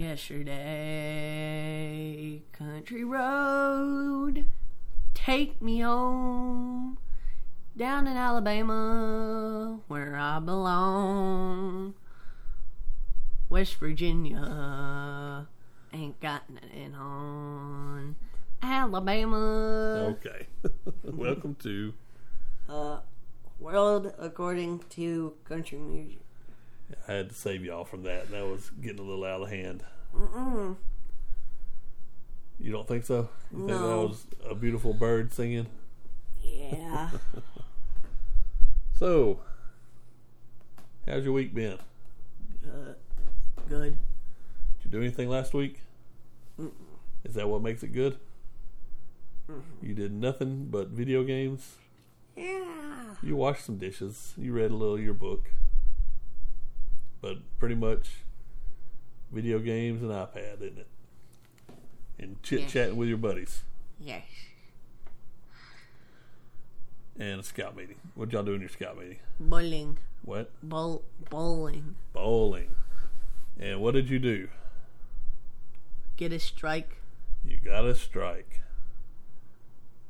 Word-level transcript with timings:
Yesterday, 0.00 0.54
country 2.52 3.02
road, 3.02 4.44
take 5.12 5.60
me 5.60 5.80
home 5.80 6.98
down 7.76 8.06
in 8.06 8.16
Alabama 8.16 9.80
where 9.88 10.14
I 10.14 10.38
belong. 10.38 11.94
West 13.50 13.74
Virginia 13.80 15.48
ain't 15.92 16.20
got 16.20 16.48
nothing 16.48 16.94
on 16.94 18.14
Alabama. 18.62 20.16
Okay. 20.16 20.46
Welcome 21.02 21.56
to. 21.64 21.92
Uh, 22.68 23.00
world 23.58 24.14
according 24.16 24.78
to 24.90 25.34
country 25.44 25.78
music. 25.78 26.20
I 27.06 27.12
had 27.12 27.28
to 27.30 27.34
save 27.34 27.64
y'all 27.64 27.84
from 27.84 28.02
that. 28.04 28.30
That 28.30 28.46
was 28.46 28.70
getting 28.80 28.98
a 28.98 29.02
little 29.02 29.24
out 29.24 29.42
of 29.42 29.48
hand. 29.50 29.82
Mm-mm. 30.14 30.76
You 32.58 32.72
don't 32.72 32.88
think 32.88 33.04
so? 33.04 33.28
You 33.52 33.58
think 33.66 33.68
that 33.68 33.76
was 33.96 34.26
a 34.48 34.54
beautiful 34.54 34.92
bird 34.94 35.32
singing? 35.32 35.66
Yeah. 36.42 37.10
So, 38.98 39.38
how's 41.06 41.22
your 41.22 41.32
week 41.32 41.54
been? 41.54 41.78
uh, 42.64 42.94
good. 43.68 43.96
Did 43.96 44.84
you 44.84 44.90
do 44.90 44.98
anything 45.00 45.28
last 45.28 45.54
week? 45.54 45.82
Is 47.24 47.34
that 47.34 47.48
what 47.48 47.62
makes 47.62 47.84
it 47.84 47.92
good? 47.92 48.18
You 49.80 49.94
did 49.94 50.12
nothing 50.12 50.66
but 50.68 50.88
video 50.88 51.22
games. 51.22 51.76
Yeah. 52.36 52.64
You 53.22 53.36
washed 53.36 53.64
some 53.64 53.78
dishes. 53.78 54.34
You 54.36 54.52
read 54.52 54.72
a 54.72 54.74
little 54.74 54.96
of 54.96 55.00
your 55.00 55.14
book. 55.14 55.48
But 57.20 57.38
pretty 57.58 57.74
much 57.74 58.08
video 59.32 59.58
games 59.58 60.02
and 60.02 60.10
iPad, 60.10 60.60
isn't 60.62 60.78
it? 60.78 60.86
And 62.18 62.42
chit 62.42 62.68
chatting 62.68 62.96
with 62.96 63.08
your 63.08 63.18
buddies 63.18 63.62
Yes. 64.00 64.24
and 67.18 67.40
a 67.40 67.42
scout 67.42 67.76
meeting. 67.76 67.96
What 68.14 68.32
y'all 68.32 68.42
do 68.42 68.54
in 68.54 68.60
your 68.60 68.68
scout 68.70 68.98
meeting? 68.98 69.18
Bowling. 69.40 69.98
What? 70.22 70.50
Bowl- 70.62 71.04
bowling. 71.30 71.96
Bowling. 72.12 72.74
And 73.58 73.80
what 73.80 73.94
did 73.94 74.08
you 74.08 74.18
do? 74.18 74.48
Get 76.16 76.32
a 76.32 76.38
strike? 76.38 76.96
You 77.44 77.58
got 77.58 77.84
a 77.84 77.94
strike. 77.94 78.60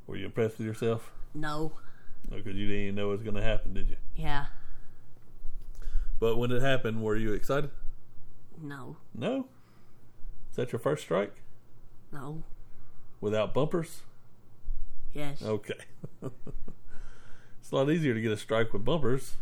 Were 0.07 0.17
you 0.17 0.27
impressed 0.27 0.59
with 0.59 0.67
yourself? 0.67 1.13
No. 1.35 1.73
Because 2.31 2.55
you 2.57 2.67
didn't 2.67 2.83
even 2.83 2.95
know 2.95 3.09
it 3.09 3.17
was 3.17 3.23
going 3.23 3.37
to 3.37 3.43
happen, 3.43 3.75
did 3.75 3.91
you? 3.91 3.97
Yeah. 4.17 4.47
But 6.19 6.37
when 6.37 6.51
it 6.51 6.63
happened, 6.63 7.03
were 7.03 7.17
you 7.17 7.33
excited? 7.33 7.71
No. 8.61 8.97
No. 9.15 9.47
Is 10.51 10.57
that 10.57 10.73
your 10.73 10.79
first 10.79 11.03
strike? 11.03 11.43
No. 12.13 12.43
Without 13.21 13.55
bumpers? 13.55 14.03
Yes. 15.13 15.43
Okay. 15.43 15.75
it's 16.23 17.73
a 17.73 17.77
lot 17.77 17.91
easier 17.91 18.15
to 18.15 18.21
get 18.21 18.33
a 18.33 18.37
strike 18.37 18.73
with 18.73 18.85
bumpers. 18.85 19.35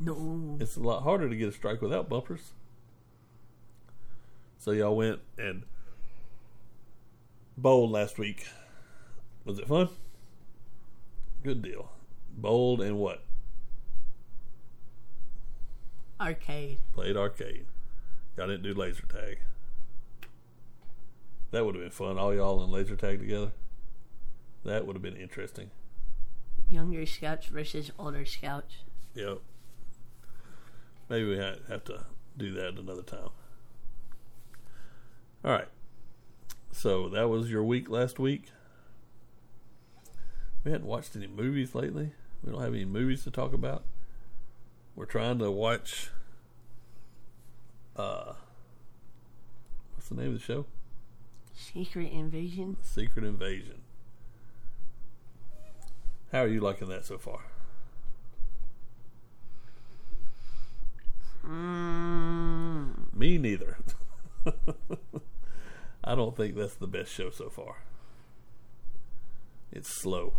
No. 0.00 0.56
It's 0.60 0.76
a 0.76 0.80
lot 0.80 1.02
harder 1.02 1.28
to 1.28 1.36
get 1.36 1.48
a 1.48 1.52
strike 1.52 1.80
without 1.80 2.08
bumpers. 2.08 2.52
So 4.58 4.70
y'all 4.70 4.96
went 4.96 5.20
and 5.38 5.64
bowled 7.56 7.90
last 7.90 8.18
week. 8.18 8.46
Was 9.44 9.58
it 9.58 9.68
fun? 9.68 9.88
Good 11.42 11.62
deal. 11.62 11.92
Bowled 12.36 12.80
and 12.80 12.98
what? 12.98 13.22
Arcade. 16.24 16.78
Played 16.94 17.16
arcade. 17.18 17.66
Y'all 18.36 18.46
didn't 18.46 18.62
do 18.62 18.72
laser 18.72 19.04
tag. 19.06 19.40
That 21.50 21.66
would 21.66 21.74
have 21.74 21.84
been 21.84 21.90
fun. 21.90 22.18
All 22.18 22.34
y'all 22.34 22.64
in 22.64 22.70
laser 22.70 22.96
tag 22.96 23.20
together. 23.20 23.52
That 24.64 24.86
would 24.86 24.96
have 24.96 25.02
been 25.02 25.16
interesting. 25.16 25.70
Younger 26.70 27.04
scouts 27.04 27.46
versus 27.48 27.92
older 27.98 28.24
scouts. 28.24 28.76
Yep. 29.14 29.40
Maybe 31.10 31.28
we 31.28 31.36
ha- 31.38 31.56
have 31.68 31.84
to 31.84 32.06
do 32.38 32.52
that 32.54 32.78
another 32.78 33.02
time. 33.02 33.28
All 35.44 35.52
right. 35.52 35.68
So 36.72 37.10
that 37.10 37.28
was 37.28 37.50
your 37.50 37.62
week 37.62 37.90
last 37.90 38.18
week. 38.18 38.46
We 40.64 40.70
hadn't 40.70 40.86
watched 40.86 41.14
any 41.14 41.26
movies 41.26 41.74
lately. 41.74 42.12
We 42.42 42.50
don't 42.50 42.62
have 42.62 42.72
any 42.72 42.86
movies 42.86 43.24
to 43.24 43.30
talk 43.30 43.52
about. 43.52 43.84
We're 44.96 45.04
trying 45.04 45.38
to 45.40 45.50
watch. 45.50 46.08
Uh, 47.96 48.34
what's 49.94 50.08
the 50.08 50.14
name 50.16 50.28
of 50.28 50.34
the 50.34 50.40
show? 50.40 50.66
Secret 51.54 52.10
Invasion. 52.12 52.76
Secret 52.82 53.24
Invasion. 53.24 53.82
How 56.32 56.40
are 56.42 56.48
you 56.48 56.60
liking 56.60 56.88
that 56.88 57.04
so 57.04 57.16
far? 57.18 57.40
Mm, 61.46 63.12
Me 63.14 63.38
neither. 63.38 63.78
I 66.04 66.14
don't 66.14 66.36
think 66.36 66.56
that's 66.56 66.74
the 66.74 66.86
best 66.86 67.12
show 67.12 67.30
so 67.30 67.48
far. 67.48 67.76
It's 69.72 69.88
slow. 69.88 70.34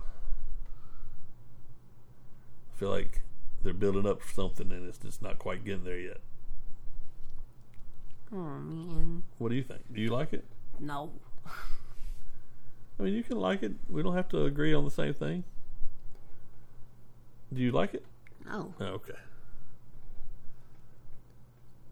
I 2.73 2.79
feel 2.79 2.89
like 2.89 3.21
they're 3.63 3.73
building 3.73 4.05
up 4.05 4.21
for 4.21 4.33
something 4.33 4.71
and 4.71 4.87
it's 4.87 4.97
just 4.97 5.21
not 5.21 5.39
quite 5.39 5.63
getting 5.63 5.83
there 5.85 5.99
yet. 5.99 6.19
Oh 8.35 8.59
man. 8.59 9.23
What 9.37 9.49
do 9.49 9.55
you 9.55 9.63
think? 9.63 9.81
Do 9.93 10.01
you 10.01 10.09
like 10.09 10.33
it? 10.33 10.45
No. 10.79 11.11
I 12.99 13.03
mean, 13.03 13.13
you 13.13 13.23
can 13.23 13.37
like 13.37 13.63
it. 13.63 13.73
We 13.89 14.03
don't 14.03 14.15
have 14.15 14.29
to 14.29 14.45
agree 14.45 14.73
on 14.73 14.85
the 14.85 14.91
same 14.91 15.13
thing. 15.13 15.43
Do 17.53 17.61
you 17.61 17.71
like 17.71 17.93
it? 17.93 18.05
No. 18.45 18.73
Oh, 18.79 18.85
okay. 18.85 19.13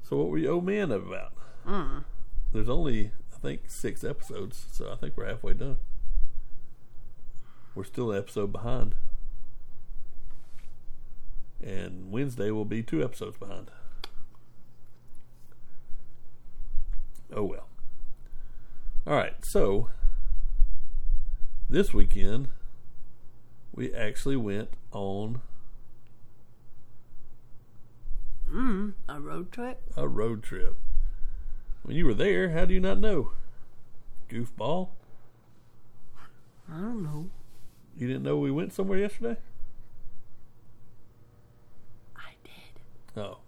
So, 0.04 0.18
what 0.18 0.30
were 0.30 0.38
you 0.38 0.50
old 0.50 0.66
man 0.66 0.92
about? 0.92 1.34
Mm. 1.66 2.04
There's 2.52 2.70
only, 2.70 3.12
I 3.34 3.38
think, 3.38 3.62
six 3.68 4.04
episodes, 4.04 4.66
so 4.72 4.92
I 4.92 4.96
think 4.96 5.18
we're 5.18 5.28
halfway 5.28 5.54
done. 5.54 5.78
We're 7.76 7.84
still 7.84 8.12
an 8.12 8.20
episode 8.20 8.52
behind. 8.52 8.96
And 11.62 12.12
Wednesday 12.12 12.52
will 12.52 12.66
be 12.66 12.84
two 12.84 13.04
episodes 13.04 13.38
behind. 13.38 13.72
Oh 17.36 17.44
well. 17.44 17.68
All 19.06 19.16
right, 19.16 19.44
so 19.44 19.90
this 21.70 21.94
weekend 21.94 22.50
we 23.74 23.94
actually 23.94 24.36
went 24.36 24.70
on 24.92 25.42
Mm. 28.52 28.94
A 29.10 29.20
road 29.20 29.52
trip? 29.52 29.82
a 29.98 30.08
road 30.08 30.44
trip. 30.44 30.78
When 31.82 31.96
you 31.96 32.06
were 32.06 32.14
there, 32.14 32.50
how 32.52 32.66
do 32.66 32.74
you 32.76 32.80
not 32.80 33.00
know? 33.00 33.32
Goofball. 34.30 34.90
I 36.72 36.78
don't 36.78 37.02
know. 37.02 37.30
You 37.98 38.08
didn't 38.08 38.22
know 38.24 38.38
we 38.38 38.52
went 38.52 38.72
somewhere 38.72 39.00
yesterday? 39.00 39.38
I 42.16 42.34
did. 42.44 42.82
Oh. 43.18 43.40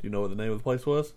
Do 0.00 0.06
you 0.06 0.10
know 0.10 0.22
what 0.22 0.30
the 0.30 0.36
name 0.36 0.50
of 0.50 0.58
the 0.58 0.64
place 0.64 0.84
was? 0.84 1.14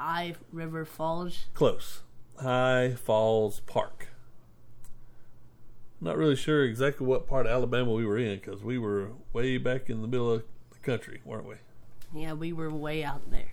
High 0.00 0.34
River 0.50 0.86
Falls. 0.86 1.44
Close. 1.52 2.00
High 2.40 2.94
Falls 2.94 3.60
Park. 3.60 4.08
Not 6.00 6.16
really 6.16 6.36
sure 6.36 6.64
exactly 6.64 7.06
what 7.06 7.28
part 7.28 7.44
of 7.44 7.52
Alabama 7.52 7.92
we 7.92 8.06
were 8.06 8.16
in 8.16 8.38
because 8.38 8.64
we 8.64 8.78
were 8.78 9.10
way 9.34 9.58
back 9.58 9.90
in 9.90 10.00
the 10.00 10.08
middle 10.08 10.32
of 10.32 10.44
the 10.70 10.78
country, 10.78 11.20
weren't 11.22 11.44
we? 11.44 11.56
Yeah, 12.14 12.32
we 12.32 12.50
were 12.50 12.70
way 12.70 13.04
out 13.04 13.30
there. 13.30 13.50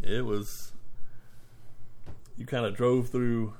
It 0.00 0.24
was. 0.24 0.70
You 2.36 2.46
kind 2.46 2.64
of 2.64 2.76
drove 2.76 3.08
through 3.08 3.54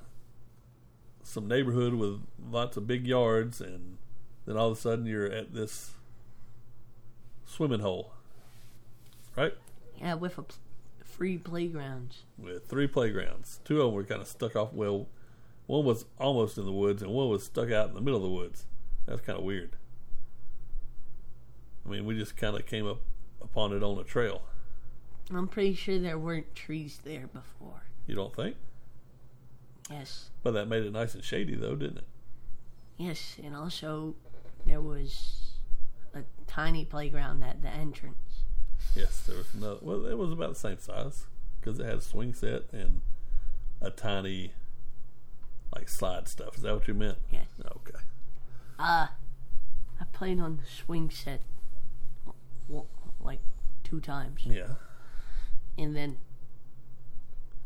some 1.25 1.49
neighborhood 1.49 1.95
with 1.95 2.21
lots 2.49 2.77
of 2.77 2.87
big 2.87 3.09
yards, 3.09 3.61
and 3.61 3.99
then 4.47 4.57
all 4.57 4.71
of 4.71 4.79
a 4.79 4.81
sudden 4.81 5.05
you're 5.05 5.27
at 5.27 5.53
this 5.53 5.95
swimming 7.45 7.81
hole, 7.81 8.13
right? 9.37 9.55
Yeah, 10.01 10.15
with 10.15 10.39
a 10.39 10.45
free 11.21 11.37
playgrounds. 11.37 12.23
With 12.39 12.67
three 12.67 12.87
playgrounds. 12.87 13.61
Two 13.67 13.83
of 13.83 13.89
them 13.89 13.95
were 13.95 14.05
kind 14.05 14.23
of 14.23 14.27
stuck 14.27 14.57
off. 14.57 14.73
Well, 14.73 15.07
one 15.67 15.85
was 15.85 16.07
almost 16.19 16.57
in 16.57 16.65
the 16.65 16.73
woods, 16.73 17.03
and 17.03 17.13
one 17.13 17.29
was 17.29 17.45
stuck 17.45 17.71
out 17.71 17.91
in 17.91 17.95
the 17.95 18.01
middle 18.01 18.17
of 18.17 18.23
the 18.23 18.31
woods. 18.31 18.65
That's 19.05 19.21
kind 19.21 19.39
of 19.39 19.45
weird. 19.45 19.77
I 21.85 21.91
mean, 21.91 22.07
we 22.07 22.17
just 22.17 22.39
kind 22.39 22.57
of 22.57 22.65
came 22.65 22.87
up 22.87 23.03
upon 23.43 23.75
it 23.75 23.83
on 23.83 23.99
a 23.99 24.03
trail. 24.03 24.41
I'm 25.31 25.47
pretty 25.47 25.75
sure 25.75 25.99
there 25.99 26.19
weren't 26.19 26.55
trees 26.55 27.01
there 27.05 27.27
before. 27.27 27.83
You 28.07 28.15
don't 28.15 28.35
think? 28.35 28.57
Yes. 29.91 30.31
But 30.43 30.53
that 30.53 30.69
made 30.69 30.85
it 30.85 30.93
nice 30.95 31.15
and 31.15 31.23
shady, 31.23 31.55
though, 31.55 31.77
didn't 31.77 31.99
it? 31.99 32.09
Yes, 32.97 33.37
and 33.45 33.55
also 33.55 34.15
there 34.65 34.81
was 34.81 35.51
a 36.15 36.23
tiny 36.47 36.87
playground 36.87 37.45
at 37.45 37.61
the 37.61 37.69
entrance. 37.69 38.17
Yes, 38.95 39.23
there 39.27 39.37
was 39.37 39.53
another. 39.55 39.79
Well, 39.81 40.07
it 40.07 40.19
was 40.19 40.33
about 40.33 40.51
the 40.51 40.55
same 40.59 40.79
size. 40.79 41.27
because 41.61 41.79
it 41.79 41.85
had 41.85 41.97
a 41.97 42.01
swing 42.01 42.35
set 42.35 42.65
and 42.73 43.03
a 43.81 43.91
tiny 43.91 44.53
like 45.75 45.89
slide 45.89 46.27
stuff. 46.29 46.57
Is 46.57 46.63
that 46.63 46.75
what 46.75 46.89
you 46.89 46.95
meant? 46.95 47.19
Yes. 47.31 47.47
Okay. 47.65 48.01
Uh, 48.79 49.09
I 50.01 50.05
played 50.13 50.41
on 50.41 50.57
the 50.57 50.65
swing 50.67 51.11
set 51.11 51.43
like 53.21 53.41
two 53.85 54.01
times. 54.01 54.43
Yeah. 54.45 54.75
And 55.79 55.95
then 55.95 56.17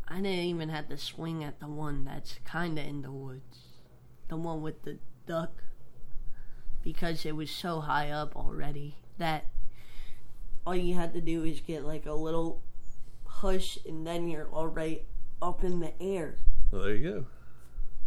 I 0.07 0.15
didn't 0.17 0.45
even 0.45 0.69
have 0.69 0.89
to 0.89 0.97
swing 0.97 1.43
at 1.43 1.59
the 1.59 1.67
one 1.67 2.05
that's 2.05 2.39
kind 2.45 2.77
of 2.77 2.85
in 2.85 3.01
the 3.01 3.11
woods. 3.11 3.59
The 4.27 4.35
one 4.35 4.61
with 4.61 4.83
the 4.83 4.99
duck. 5.25 5.63
Because 6.83 7.25
it 7.25 7.35
was 7.35 7.49
so 7.49 7.79
high 7.81 8.11
up 8.11 8.35
already 8.35 8.97
that 9.17 9.47
all 10.65 10.75
you 10.75 10.95
had 10.95 11.13
to 11.13 11.21
do 11.21 11.43
is 11.43 11.59
get 11.61 11.85
like 11.85 12.05
a 12.05 12.13
little 12.13 12.61
push 13.25 13.77
and 13.85 14.05
then 14.05 14.27
you're 14.27 14.49
already 14.51 15.03
up 15.41 15.63
in 15.63 15.79
the 15.79 15.91
air. 16.01 16.37
Well, 16.71 16.83
there 16.83 16.95
you 16.95 17.11
go. 17.11 17.25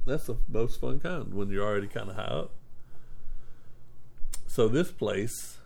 That's 0.07 0.27
the 0.27 0.37
most 0.49 0.81
fun 0.81 1.01
kind 1.01 1.33
when 1.35 1.51
you're 1.51 1.67
already 1.67 1.87
kind 1.87 2.09
of 2.11 2.17
high 2.17 2.23
up. 2.23 2.53
So 4.47 4.67
this 4.67 4.91
place, 4.91 5.59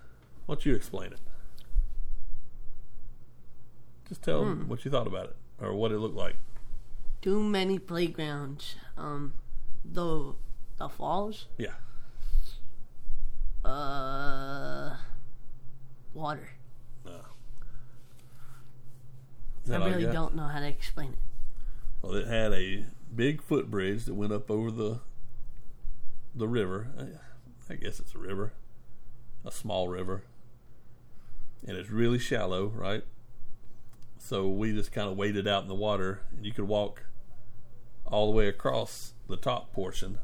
why 0.46 0.56
don't 0.56 0.66
you 0.66 0.74
explain 0.74 1.12
it? 1.12 1.20
Just 4.08 4.22
tell 4.22 4.44
them 4.44 4.68
what 4.68 4.84
you 4.84 4.90
thought 4.90 5.06
about 5.06 5.26
it 5.26 5.36
or 5.58 5.72
what 5.74 5.92
it 5.92 5.98
looked 5.98 6.16
like. 6.16 6.36
Too 7.22 7.42
many 7.42 7.78
playgrounds. 7.78 8.74
Um, 8.98 9.34
the 9.84 10.34
the 10.76 10.88
falls. 10.88 11.46
Yeah. 11.56 11.74
Uh, 13.64 14.96
water. 16.12 16.48
Uh, 17.06 17.10
is 17.10 17.20
I 19.66 19.68
that 19.70 19.82
all 19.82 19.88
you 19.88 19.94
really 19.94 20.06
got? 20.06 20.12
don't 20.12 20.34
know 20.36 20.46
how 20.48 20.60
to 20.60 20.66
explain 20.68 21.12
it. 21.12 21.18
Well, 22.02 22.14
it 22.14 22.26
had 22.26 22.52
a 22.52 22.84
big 23.14 23.42
footbridge 23.42 24.04
that 24.06 24.14
went 24.14 24.32
up 24.32 24.50
over 24.50 24.70
the 24.70 25.00
the 26.34 26.48
river. 26.48 26.88
I- 26.98 27.72
I 27.72 27.76
guess 27.76 28.00
it's 28.00 28.14
a 28.14 28.18
river, 28.18 28.52
a 29.44 29.50
small 29.52 29.88
river, 29.88 30.24
and 31.66 31.76
it's 31.76 31.88
really 31.90 32.18
shallow, 32.18 32.66
right? 32.66 33.04
So 34.18 34.48
we 34.48 34.72
just 34.72 34.92
kind 34.92 35.08
of 35.08 35.16
waded 35.16 35.46
out 35.48 35.62
in 35.62 35.68
the 35.68 35.74
water, 35.74 36.20
and 36.36 36.44
you 36.44 36.52
could 36.52 36.66
walk 36.68 37.04
all 38.04 38.30
the 38.30 38.36
way 38.36 38.48
across 38.48 39.14
the 39.28 39.36
top 39.36 39.72
portion 39.72 40.18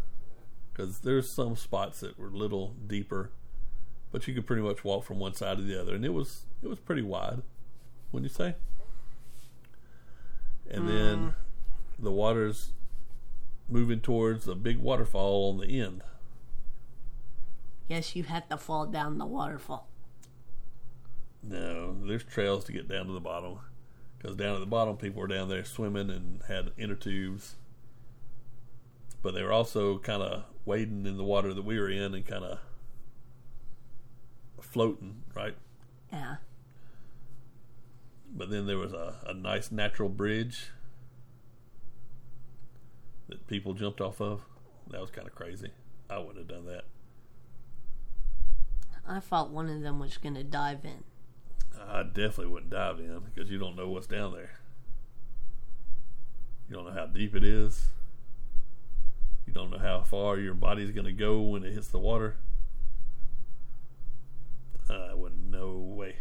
because 0.72 0.98
there's 1.00 1.30
some 1.30 1.56
spots 1.56 2.00
that 2.00 2.18
were 2.18 2.28
a 2.28 2.36
little 2.36 2.74
deeper, 2.86 3.30
but 4.12 4.26
you 4.28 4.34
could 4.34 4.46
pretty 4.46 4.62
much 4.62 4.84
walk 4.84 5.04
from 5.04 5.18
one 5.18 5.32
side 5.34 5.56
to 5.56 5.62
the 5.62 5.80
other, 5.80 5.94
and 5.94 6.04
it 6.04 6.12
was 6.12 6.44
it 6.62 6.68
was 6.68 6.80
pretty 6.80 7.02
wide. 7.02 7.42
Wouldn't 8.12 8.30
you 8.30 8.34
say? 8.34 8.56
And 10.70 10.88
then 10.88 11.18
mm. 11.18 11.34
the 11.98 12.12
water's 12.12 12.72
moving 13.68 14.00
towards 14.00 14.44
the 14.44 14.54
big 14.54 14.78
waterfall 14.78 15.50
on 15.50 15.58
the 15.58 15.80
end. 15.80 16.02
Yes, 17.88 18.14
you 18.14 18.24
had 18.24 18.48
to 18.50 18.56
fall 18.56 18.86
down 18.86 19.18
the 19.18 19.26
waterfall. 19.26 19.88
No, 21.42 21.96
there's 22.04 22.24
trails 22.24 22.64
to 22.64 22.72
get 22.72 22.88
down 22.88 23.06
to 23.06 23.12
the 23.12 23.20
bottom. 23.20 23.58
Because 24.18 24.36
down 24.36 24.54
at 24.54 24.60
the 24.60 24.66
bottom, 24.66 24.96
people 24.96 25.20
were 25.20 25.28
down 25.28 25.48
there 25.48 25.64
swimming 25.64 26.10
and 26.10 26.40
had 26.48 26.72
inner 26.76 26.96
tubes. 26.96 27.56
But 29.22 29.34
they 29.34 29.42
were 29.42 29.52
also 29.52 29.98
kind 29.98 30.22
of 30.22 30.44
wading 30.64 31.06
in 31.06 31.16
the 31.16 31.24
water 31.24 31.54
that 31.54 31.64
we 31.64 31.78
were 31.78 31.88
in 31.88 32.14
and 32.14 32.26
kind 32.26 32.44
of 32.44 32.58
floating, 34.60 35.22
right? 35.34 35.54
Yeah. 36.12 36.36
But 38.30 38.50
then 38.50 38.66
there 38.66 38.78
was 38.78 38.92
a, 38.92 39.16
a 39.26 39.34
nice 39.34 39.72
natural 39.72 40.08
bridge 40.08 40.70
that 43.28 43.46
people 43.46 43.74
jumped 43.74 44.00
off 44.00 44.20
of. 44.20 44.42
That 44.90 45.00
was 45.00 45.10
kind 45.10 45.26
of 45.26 45.34
crazy. 45.34 45.70
I 46.08 46.18
wouldn't 46.18 46.38
have 46.38 46.48
done 46.48 46.66
that. 46.66 46.84
I 49.06 49.20
thought 49.20 49.50
one 49.50 49.68
of 49.68 49.80
them 49.82 49.98
was 49.98 50.18
gonna 50.18 50.44
dive 50.44 50.84
in. 50.84 51.04
I 51.88 52.02
definitely 52.02 52.48
wouldn't 52.48 52.70
dive 52.70 52.98
in 52.98 53.20
because 53.20 53.50
you 53.50 53.58
don't 53.58 53.76
know 53.76 53.88
what's 53.88 54.06
down 54.06 54.32
there. 54.32 54.50
You 56.68 56.76
don't 56.76 56.86
know 56.86 56.92
how 56.92 57.06
deep 57.06 57.34
it 57.34 57.44
is. 57.44 57.88
You 59.46 59.54
don't 59.54 59.70
know 59.70 59.78
how 59.78 60.02
far 60.02 60.38
your 60.38 60.52
body's 60.52 60.90
going 60.90 61.06
to 61.06 61.12
go 61.12 61.40
when 61.40 61.64
it 61.64 61.72
hits 61.72 61.88
the 61.88 61.98
water. 61.98 62.36
I 64.90 65.14
wouldn't. 65.14 65.50
No 65.50 65.72
way. 65.72 66.16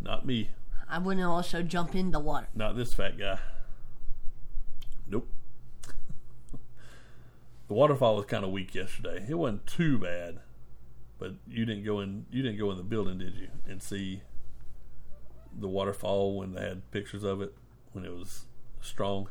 Not 0.00 0.17
me. 0.28 0.50
I 0.88 0.98
wouldn't 0.98 1.26
also 1.26 1.62
jump 1.62 1.96
in 1.96 2.12
the 2.12 2.20
water. 2.20 2.46
Not 2.54 2.76
this 2.76 2.94
fat 2.94 3.18
guy. 3.18 3.40
Nope. 5.08 5.28
the 7.66 7.74
waterfall 7.74 8.16
was 8.16 8.26
kind 8.26 8.44
of 8.44 8.50
weak 8.50 8.74
yesterday. 8.74 9.26
It 9.28 9.34
wasn't 9.34 9.66
too 9.66 9.98
bad, 9.98 10.38
but 11.18 11.34
you 11.48 11.64
didn't 11.64 11.84
go 11.84 11.98
in. 12.00 12.26
You 12.30 12.42
didn't 12.42 12.58
go 12.58 12.70
in 12.70 12.76
the 12.76 12.84
building, 12.84 13.18
did 13.18 13.34
you? 13.34 13.48
And 13.66 13.82
see 13.82 14.22
the 15.58 15.68
waterfall 15.68 16.38
when 16.38 16.52
they 16.52 16.62
had 16.62 16.88
pictures 16.90 17.24
of 17.24 17.42
it 17.42 17.54
when 17.92 18.04
it 18.04 18.12
was 18.12 18.44
strong. 18.80 19.28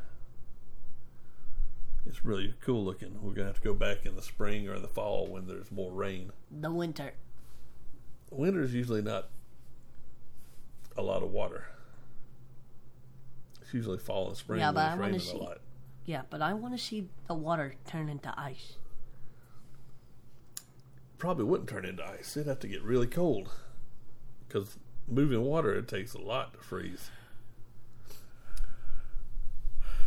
It's 2.06 2.24
really 2.24 2.54
cool 2.60 2.84
looking. 2.84 3.18
We're 3.22 3.32
gonna 3.32 3.48
have 3.48 3.60
to 3.60 3.68
go 3.68 3.74
back 3.74 4.04
in 4.04 4.16
the 4.16 4.22
spring 4.22 4.68
or 4.68 4.78
the 4.78 4.88
fall 4.88 5.26
when 5.26 5.46
there's 5.46 5.70
more 5.70 5.92
rain. 5.92 6.32
The 6.50 6.70
winter. 6.70 7.12
Winter's 8.30 8.74
usually 8.74 9.02
not 9.02 9.30
a 10.98 11.02
lot 11.02 11.22
of 11.22 11.30
water. 11.30 11.66
It's 13.62 13.72
usually 13.72 13.98
fall 13.98 14.28
and 14.28 14.36
spring 14.36 14.60
Yeah, 14.60 14.72
but 14.72 14.84
I 14.84 14.96
wanna 14.96 15.20
see- 15.20 15.38
lot. 15.38 15.60
Yeah, 16.04 16.22
but 16.28 16.40
I 16.42 16.54
want 16.54 16.74
to 16.74 16.82
see 16.82 17.06
the 17.26 17.34
water 17.34 17.74
turn 17.86 18.08
into 18.08 18.32
ice. 18.40 18.76
Probably 21.18 21.44
wouldn't 21.44 21.68
turn 21.68 21.84
into 21.84 22.02
ice. 22.02 22.34
It'd 22.34 22.46
have 22.46 22.60
to 22.60 22.68
get 22.68 22.82
really 22.82 23.06
cold 23.06 23.50
because 24.46 24.78
moving 25.06 25.42
water 25.42 25.74
it 25.74 25.86
takes 25.86 26.14
a 26.14 26.18
lot 26.18 26.54
to 26.54 26.60
freeze. 26.60 27.10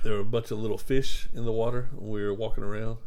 There 0.03 0.13
were 0.13 0.21
a 0.21 0.25
bunch 0.25 0.49
of 0.49 0.57
little 0.57 0.79
fish 0.79 1.27
in 1.33 1.45
the 1.45 1.51
water 1.51 1.89
when 1.93 2.09
we 2.09 2.23
were 2.23 2.33
walking 2.33 2.63
around. 2.63 2.97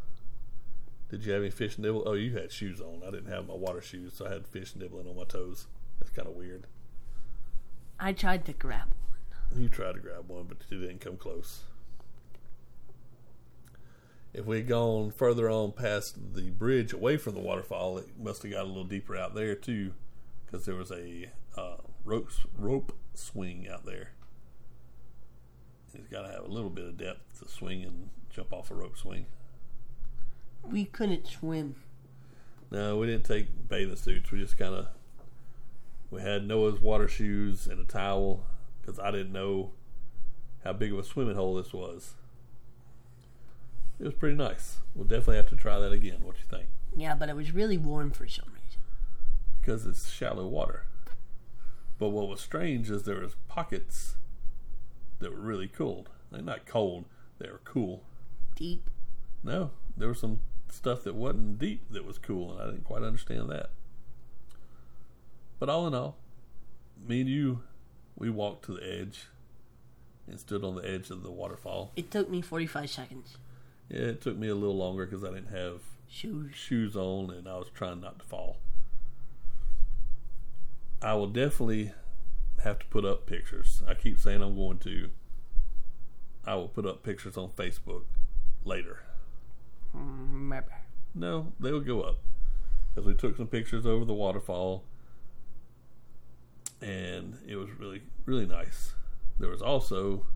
Did 1.09 1.25
you 1.25 1.33
have 1.33 1.43
any 1.43 1.51
fish 1.51 1.77
nibble? 1.79 2.05
Oh, 2.07 2.13
you 2.13 2.37
had 2.39 2.53
shoes 2.53 2.81
on. 2.81 3.03
I 3.05 3.11
didn't 3.11 3.31
have 3.33 3.49
my 3.49 3.55
water 3.55 3.83
shoes, 3.83 4.15
so 4.15 4.27
I 4.27 4.31
had 4.33 4.47
fish 4.47 4.77
nibbling 4.77 5.09
on 5.09 5.17
my 5.17 5.25
toes. 5.25 5.67
That's 5.99 6.11
kind 6.11 6.29
of 6.29 6.35
weird. 6.35 6.69
I 7.99 8.13
tried 8.13 8.45
to 8.47 8.53
grab 8.53 8.89
one. 8.89 9.63
You 9.63 9.69
tried 9.69 9.95
to 9.95 10.01
grab 10.01 10.29
one, 10.29 10.45
but 10.45 10.59
you 10.69 10.81
didn't 10.81 11.01
come 11.01 11.17
close. 11.17 11.63
If 14.33 14.47
we 14.47 14.57
had 14.57 14.69
gone 14.69 15.13
further 15.13 15.49
on 15.49 15.73
past 15.73 16.35
the 16.35 16.51
bridge 16.51 16.93
away 16.93 17.17
from 17.17 17.35
the 17.35 17.41
waterfall, 17.41 17.99
it 17.99 18.09
must 18.19 18.43
have 18.43 18.53
got 18.53 18.65
a 18.65 18.69
little 18.69 18.85
deeper 18.85 19.17
out 19.17 19.35
there 19.35 19.55
too, 19.55 19.93
because 20.45 20.67
there 20.67 20.75
was 20.75 20.91
a 20.91 21.31
uh, 21.57 21.77
rope 22.05 22.31
rope 22.59 22.97
swing 23.15 23.69
out 23.73 23.87
there. 23.87 24.11
It's 25.95 26.09
got 26.09 26.23
to 26.23 26.33
have 26.33 26.45
a 26.45 26.49
little 26.49 26.71
bit 26.71 26.87
of 26.87 26.97
depth 26.97 27.39
to 27.39 27.49
swing 27.49 27.85
and 27.85 28.11
jump 28.29 28.53
off 28.53 28.73
a 28.73 28.75
rope 28.75 28.99
swing. 28.99 29.27
We 30.65 30.87
couldn't 30.87 31.29
swim. 31.29 31.77
No, 32.73 32.97
we 32.97 33.07
didn't 33.07 33.27
take 33.27 33.69
bathing 33.69 33.95
suits. 33.95 34.33
We 34.33 34.41
just 34.41 34.59
kind 34.59 34.75
of 34.75 34.89
we 36.15 36.23
had 36.23 36.47
Noah's 36.47 36.81
water 36.81 37.09
shoes 37.09 37.67
and 37.67 37.81
a 37.81 37.85
towel 37.85 38.45
because 38.81 39.01
I 39.01 39.11
didn't 39.11 39.33
know 39.33 39.73
how 40.63 40.73
big 40.73 40.93
of 40.93 40.99
a 41.01 41.05
swimming 41.05 41.35
hole 41.35 41.57
this 41.57 41.73
was. 41.73 42.15
It 43.99 44.05
was 44.05 44.15
pretty 44.15 44.37
nice. 44.37 44.79
We'll 44.95 45.07
definitely 45.07 45.37
have 45.37 45.49
to 45.51 45.57
try 45.57 45.81
that 45.81 45.93
again. 45.93 46.21
What 46.23 46.37
you 46.37 46.45
think? 46.49 46.69
Yeah, 46.97 47.15
but 47.15 47.29
it 47.29 47.35
was 47.35 47.53
really 47.53 47.79
warm 47.79 48.13
for 48.13 48.29
some 48.29 48.47
reason. 48.47 48.81
Because 49.61 49.87
it's 49.87 50.11
shallow 50.11 50.47
water. 50.47 50.85
But 51.99 52.11
what 52.11 52.29
was 52.29 52.41
strange 52.41 52.91
is 52.91 53.03
there 53.03 53.21
was 53.21 53.35
pockets 53.49 54.17
that 55.19 55.33
were 55.33 55.41
really 55.41 55.69
cold. 55.69 56.11
They're 56.31 56.43
not 56.43 56.65
cold. 56.65 57.07
They 57.39 57.49
were 57.49 57.61
cool. 57.65 58.05
Deep. 58.55 58.89
No, 59.43 59.71
there 59.97 60.09
was 60.09 60.21
some 60.21 60.41
stuff 60.71 61.03
that 61.05 61.15
wasn't 61.15 61.59
deep 61.59 61.83
that 61.91 62.05
was 62.05 62.19
cool, 62.19 62.53
and 62.53 62.61
I 62.61 62.67
didn't 62.67 62.85
quite 62.85 63.03
understand 63.03 63.49
that. 63.51 63.71
But 65.65 65.73
all 65.73 65.87
in 65.87 65.95
all, 65.95 66.19
me 67.09 67.23
and 67.23 67.31
you, 67.31 67.63
we 68.19 68.29
walked 68.29 68.67
to 68.67 68.75
the 68.75 68.87
edge 68.87 69.29
and 70.29 70.39
stood 70.39 70.63
on 70.63 70.75
the 70.75 70.87
edge 70.87 71.09
of 71.09 71.23
the 71.23 71.31
waterfall. 71.31 71.91
It 71.97 72.11
took 72.11 72.29
me 72.29 72.43
45 72.43 72.91
seconds. 72.91 73.39
Yeah, 73.89 74.01
it 74.01 74.21
took 74.21 74.37
me 74.37 74.49
a 74.49 74.55
little 74.55 74.77
longer 74.77 75.07
because 75.07 75.25
I 75.25 75.29
didn't 75.29 75.49
have 75.57 75.81
Shoes. 76.07 76.55
shoes 76.55 76.97
on 76.97 77.31
and 77.31 77.49
I 77.49 77.57
was 77.57 77.69
trying 77.73 78.03
not 78.03 78.19
to 78.19 78.27
fall. 78.27 78.59
I 81.01 81.15
will 81.15 81.29
definitely 81.29 81.93
have 82.63 82.79
to 82.81 82.87
put 82.89 83.07
up 83.07 83.25
pictures. 83.25 83.83
I 83.89 83.95
keep 83.95 84.19
saying 84.19 84.43
I'm 84.43 84.57
going 84.57 84.77
to. 84.81 85.09
I 86.45 86.57
will 86.57 86.69
put 86.69 86.85
up 86.85 87.03
pictures 87.03 87.39
on 87.39 87.49
Facebook 87.57 88.03
later. 88.67 89.01
Mm, 89.97 90.29
maybe. 90.31 90.67
No, 91.15 91.55
they'll 91.59 91.81
go 91.81 92.03
up. 92.03 92.19
Because 92.95 93.07
we 93.09 93.15
took 93.15 93.39
some 93.39 93.47
pictures 93.47 93.87
over 93.87 94.05
the 94.05 94.13
waterfall, 94.13 94.85
and 96.85 97.39
it 97.49 97.57
was 97.57 97.71
really, 97.79 98.03
really 98.27 98.47
nice. 98.47 98.93
there 99.39 99.49
was 99.51 99.63
also 99.63 100.27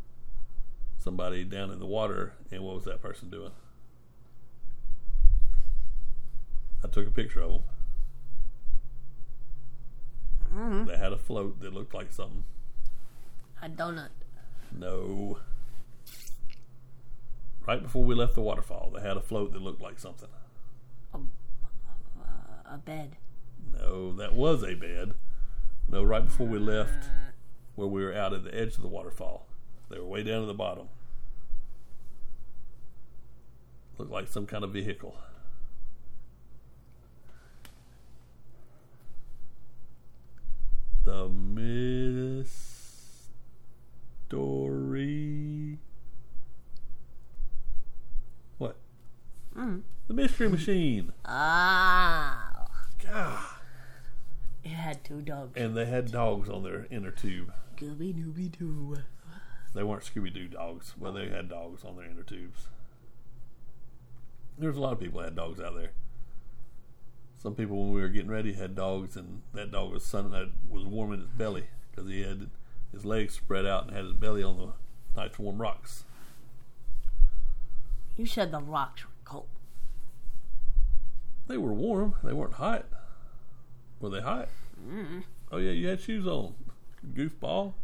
somebody 0.98 1.44
down 1.44 1.70
in 1.70 1.78
the 1.78 1.86
water, 1.86 2.32
and 2.50 2.62
what 2.62 2.74
was 2.74 2.84
that 2.84 3.00
person 3.02 3.30
doing? 3.30 3.52
I 6.84 6.88
took 6.88 7.06
a 7.06 7.10
picture 7.10 7.40
of 7.42 7.50
them. 7.52 7.62
Mm, 10.54 10.86
They 10.86 10.96
had 10.96 11.12
a 11.12 11.18
float 11.18 11.60
that 11.60 11.72
looked 11.74 11.94
like 11.94 12.12
something. 12.12 12.44
a 13.62 13.68
donut. 13.68 14.08
No. 14.72 15.38
Right 17.66 17.82
before 17.82 18.04
we 18.04 18.14
left 18.14 18.34
the 18.34 18.40
waterfall, 18.40 18.90
they 18.94 19.02
had 19.02 19.16
a 19.16 19.20
float 19.20 19.52
that 19.52 19.60
looked 19.62 19.82
like 19.82 19.98
something. 19.98 20.28
Uh, 21.14 21.18
a 22.66 22.78
bed. 22.78 23.16
No, 23.72 24.12
that 24.12 24.34
was 24.34 24.62
a 24.62 24.74
bed. 24.74 25.14
No, 25.88 26.02
right 26.02 26.24
before 26.24 26.46
we 26.46 26.58
left, 26.58 27.04
Uh, 27.04 27.30
where 27.76 27.88
we 27.88 28.04
were 28.04 28.14
out 28.14 28.32
at 28.34 28.44
the 28.44 28.54
edge 28.54 28.74
of 28.76 28.82
the 28.82 28.88
waterfall, 28.88 29.46
they 29.88 29.98
were 29.98 30.06
way 30.06 30.22
down 30.22 30.42
at 30.42 30.46
the 30.46 30.54
bottom. 30.54 30.88
Looked 33.96 34.12
like 34.12 34.28
some 34.28 34.46
kind 34.46 34.62
of 34.64 34.70
vehicle. 34.72 35.16
The 41.04 41.28
mystery. 41.28 42.48
What? 48.58 48.76
mm. 49.56 49.82
The 50.06 50.14
mystery 50.14 50.48
machine. 50.50 51.12
Ah. 51.24 52.66
God. 53.02 53.57
It 54.68 54.74
had 54.74 55.02
two 55.02 55.22
dogs. 55.22 55.56
And 55.56 55.74
they 55.74 55.86
had 55.86 56.12
dogs 56.12 56.50
on 56.50 56.62
their 56.62 56.86
inner 56.90 57.10
tube. 57.10 57.54
Gooby 57.78 58.12
dooby 58.14 58.52
doo. 58.58 58.96
They 59.74 59.82
weren't 59.82 60.02
Scooby 60.02 60.32
Doo 60.32 60.46
dogs, 60.46 60.92
but 61.00 61.12
they 61.12 61.30
had 61.30 61.48
dogs 61.48 61.84
on 61.84 61.96
their 61.96 62.04
inner 62.04 62.22
tubes. 62.22 62.68
There's 64.58 64.76
a 64.76 64.80
lot 64.80 64.92
of 64.92 65.00
people 65.00 65.20
that 65.20 65.28
had 65.28 65.36
dogs 65.36 65.58
out 65.58 65.74
there. 65.74 65.92
Some 67.38 67.54
people, 67.54 67.78
when 67.78 67.94
we 67.94 68.02
were 68.02 68.08
getting 68.08 68.30
ready, 68.30 68.52
had 68.52 68.74
dogs, 68.74 69.16
and 69.16 69.40
that 69.54 69.70
dog 69.70 69.90
was 69.90 70.04
sun 70.04 70.32
that 70.32 70.50
was 70.68 70.84
warming 70.84 71.20
his 71.20 71.30
belly 71.30 71.68
because 71.90 72.10
he 72.10 72.20
had 72.20 72.50
his 72.92 73.06
legs 73.06 73.34
spread 73.34 73.64
out 73.64 73.86
and 73.86 73.96
had 73.96 74.04
his 74.04 74.14
belly 74.14 74.42
on 74.42 74.58
the 74.58 74.72
nice 75.18 75.38
warm 75.38 75.62
rocks. 75.62 76.04
You 78.18 78.26
said 78.26 78.50
the 78.50 78.60
rocks 78.60 79.04
were 79.04 79.10
cold. 79.24 79.48
They 81.46 81.56
were 81.56 81.72
warm. 81.72 82.16
They 82.22 82.34
weren't 82.34 82.54
hot. 82.54 82.84
Were 84.00 84.10
they 84.10 84.20
hot? 84.20 84.48
Mm. 84.88 85.24
Oh 85.50 85.58
yeah, 85.58 85.72
you 85.72 85.88
had 85.88 86.00
shoes 86.00 86.26
on, 86.26 86.54
goofball. 87.14 87.74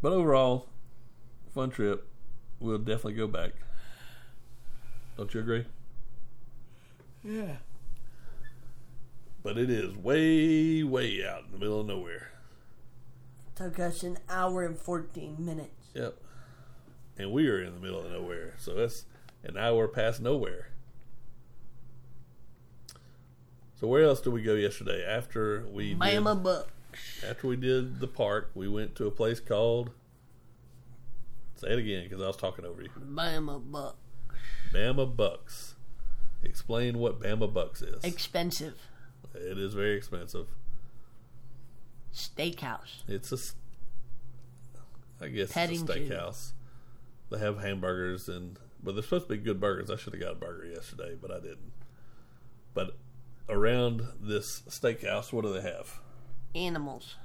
But 0.00 0.12
overall, 0.12 0.68
fun 1.54 1.70
trip. 1.70 2.08
We'll 2.60 2.78
definitely 2.78 3.14
go 3.14 3.26
back. 3.26 3.52
Don't 5.16 5.32
you 5.34 5.40
agree? 5.40 5.66
Yeah. 7.22 7.56
But 9.42 9.58
it 9.58 9.70
is 9.70 9.96
way, 9.96 10.82
way 10.82 11.26
out 11.26 11.44
in 11.46 11.52
the 11.52 11.58
middle 11.58 11.80
of 11.80 11.86
nowhere. 11.86 12.30
Took 13.54 13.78
us 13.78 14.02
an 14.02 14.18
hour 14.28 14.64
and 14.64 14.78
14 14.78 15.36
minutes. 15.38 15.90
Yep. 15.94 16.16
And 17.16 17.32
we 17.32 17.48
are 17.48 17.62
in 17.62 17.74
the 17.74 17.80
middle 17.80 18.04
of 18.04 18.10
nowhere, 18.10 18.54
so 18.58 18.74
that's 18.74 19.04
an 19.42 19.56
hour 19.56 19.88
past 19.88 20.20
nowhere. 20.20 20.68
So 23.80 23.86
where 23.86 24.02
else 24.02 24.20
did 24.20 24.32
we 24.32 24.42
go 24.42 24.54
yesterday? 24.54 25.04
After 25.04 25.64
we 25.70 25.90
did, 25.90 26.00
Bama 26.00 26.42
Buck. 26.42 26.68
after 27.28 27.46
we 27.46 27.54
did 27.56 28.00
the 28.00 28.08
park, 28.08 28.50
we 28.54 28.68
went 28.68 28.96
to 28.96 29.06
a 29.06 29.10
place 29.10 29.38
called. 29.38 29.90
Say 31.54 31.68
it 31.68 31.78
again, 31.78 32.04
because 32.04 32.20
I 32.20 32.26
was 32.26 32.36
talking 32.36 32.64
over 32.64 32.82
you. 32.82 32.88
Bama 32.98 33.62
Buck. 33.70 33.96
Bama 34.72 35.16
Bucks. 35.16 35.76
Explain 36.42 36.98
what 36.98 37.20
Bama 37.20 37.52
Bucks 37.52 37.80
is. 37.80 38.02
Expensive. 38.02 38.74
it 39.34 39.58
is 39.58 39.74
very 39.74 39.96
expensive. 39.96 40.48
Steakhouse. 42.12 43.02
It's 43.06 43.30
a. 43.30 43.38
I 45.24 45.28
guess 45.28 45.52
Petting 45.52 45.82
it's 45.82 45.90
a 45.90 45.94
steakhouse. 45.94 46.52
They 47.30 47.38
have 47.38 47.60
hamburgers 47.60 48.28
and, 48.28 48.58
but 48.82 48.94
they're 48.94 49.02
supposed 49.02 49.28
to 49.28 49.36
be 49.36 49.38
good 49.38 49.60
burgers. 49.60 49.90
I 49.90 49.96
should 49.96 50.14
have 50.14 50.22
got 50.22 50.32
a 50.32 50.36
burger 50.36 50.66
yesterday, 50.66 51.14
but 51.20 51.30
I 51.30 51.38
didn't. 51.40 51.72
But 52.74 52.96
around 53.48 54.02
this 54.20 54.62
steakhouse, 54.68 55.32
what 55.32 55.44
do 55.44 55.52
they 55.52 55.60
have? 55.62 56.00
Animals. 56.54 57.16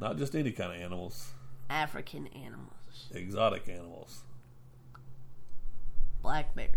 Not 0.00 0.16
just 0.18 0.34
any 0.34 0.50
kind 0.52 0.72
of 0.74 0.80
animals, 0.80 1.32
African 1.68 2.26
animals. 2.28 3.08
exotic 3.12 3.68
animals. 3.68 4.22
Black 6.22 6.54
bears. 6.54 6.70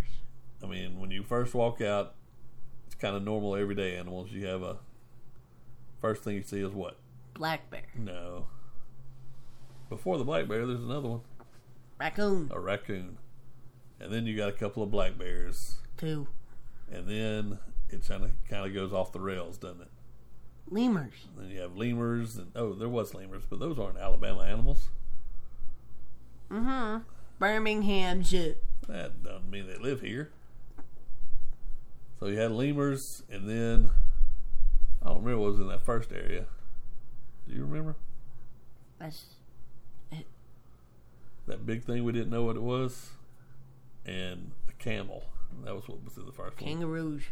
I 0.64 0.68
mean, 0.68 1.00
when 1.00 1.12
you 1.12 1.24
first 1.24 1.54
walk 1.54 1.82
out, 1.82 2.16
it's 2.86 2.96
kind 2.96 3.16
of 3.16 3.24
normal 3.24 3.56
everyday 3.56 3.96
animals. 3.98 4.32
You 4.32 4.46
have 4.48 4.62
a 4.62 4.78
first 6.02 6.24
thing 6.24 6.36
you 6.36 6.44
see 6.44 6.62
is 6.62 6.74
what? 6.74 6.98
Black 7.34 7.70
bear. 7.70 7.84
No. 7.98 8.48
Before 9.90 10.18
the 10.18 10.24
black 10.24 10.48
bear, 10.48 10.66
there's 10.66 10.80
another 10.84 11.08
one, 11.10 11.22
Raccoon. 12.00 12.50
a 12.52 12.60
raccoon, 12.60 13.18
and 14.00 14.12
then 14.12 14.26
you 14.26 14.36
got 14.36 14.50
a 14.50 14.54
couple 14.54 14.82
of 14.84 14.90
black 14.92 15.18
bears, 15.18 15.76
Two. 15.98 16.28
and 16.92 17.08
then 17.08 17.60
it 17.94 18.08
kind 18.08 18.24
of 18.24 18.32
kind 18.50 18.66
of 18.66 18.74
goes 18.74 18.94
off 18.94 19.12
the 19.12 19.20
rails, 19.20 19.58
doesn't 19.58 19.82
it? 19.82 19.88
Lemurs. 20.70 21.28
Then 21.38 21.50
you 21.50 21.60
have 21.60 21.76
lemurs, 21.76 22.38
and 22.38 22.52
oh, 22.56 22.74
there 22.74 22.90
was 22.90 23.14
lemurs, 23.14 23.44
but 23.50 23.60
those 23.60 23.78
aren't 23.78 23.98
Alabama 23.98 24.42
animals. 24.42 24.90
Mm-hmm. 26.50 27.04
Birmingham 27.40 28.24
Zoo. 28.24 28.56
That 28.88 29.24
doesn't 29.24 29.50
mean 29.50 29.68
they 29.68 29.78
live 29.78 30.02
here. 30.02 30.32
So 32.20 32.28
you 32.28 32.38
had 32.38 32.52
lemurs, 32.52 33.24
and 33.30 33.50
then 33.50 33.90
I 35.02 35.08
don't 35.10 35.24
remember 35.24 35.42
what 35.42 35.52
was 35.52 35.60
in 35.60 35.68
that 35.68 35.82
first 35.84 36.12
area. 36.12 36.46
Do 37.48 37.56
you 37.56 37.64
remember 37.66 37.96
That's 39.00 39.26
it. 40.12 40.26
that 41.48 41.66
big 41.66 41.84
thing 41.84 42.06
we 42.06 42.14
didn't 42.14 42.30
know 42.30 42.44
what 42.44 42.56
it 42.56 42.62
was? 42.62 43.10
And 44.06 44.52
a 44.70 44.74
camel. 44.82 45.24
That 45.66 45.76
was 45.76 45.88
what 45.88 46.04
was 46.04 46.18
in 46.18 46.26
the 46.26 46.32
first 46.32 46.60
one. 46.62 46.72
kangaroos 46.72 47.24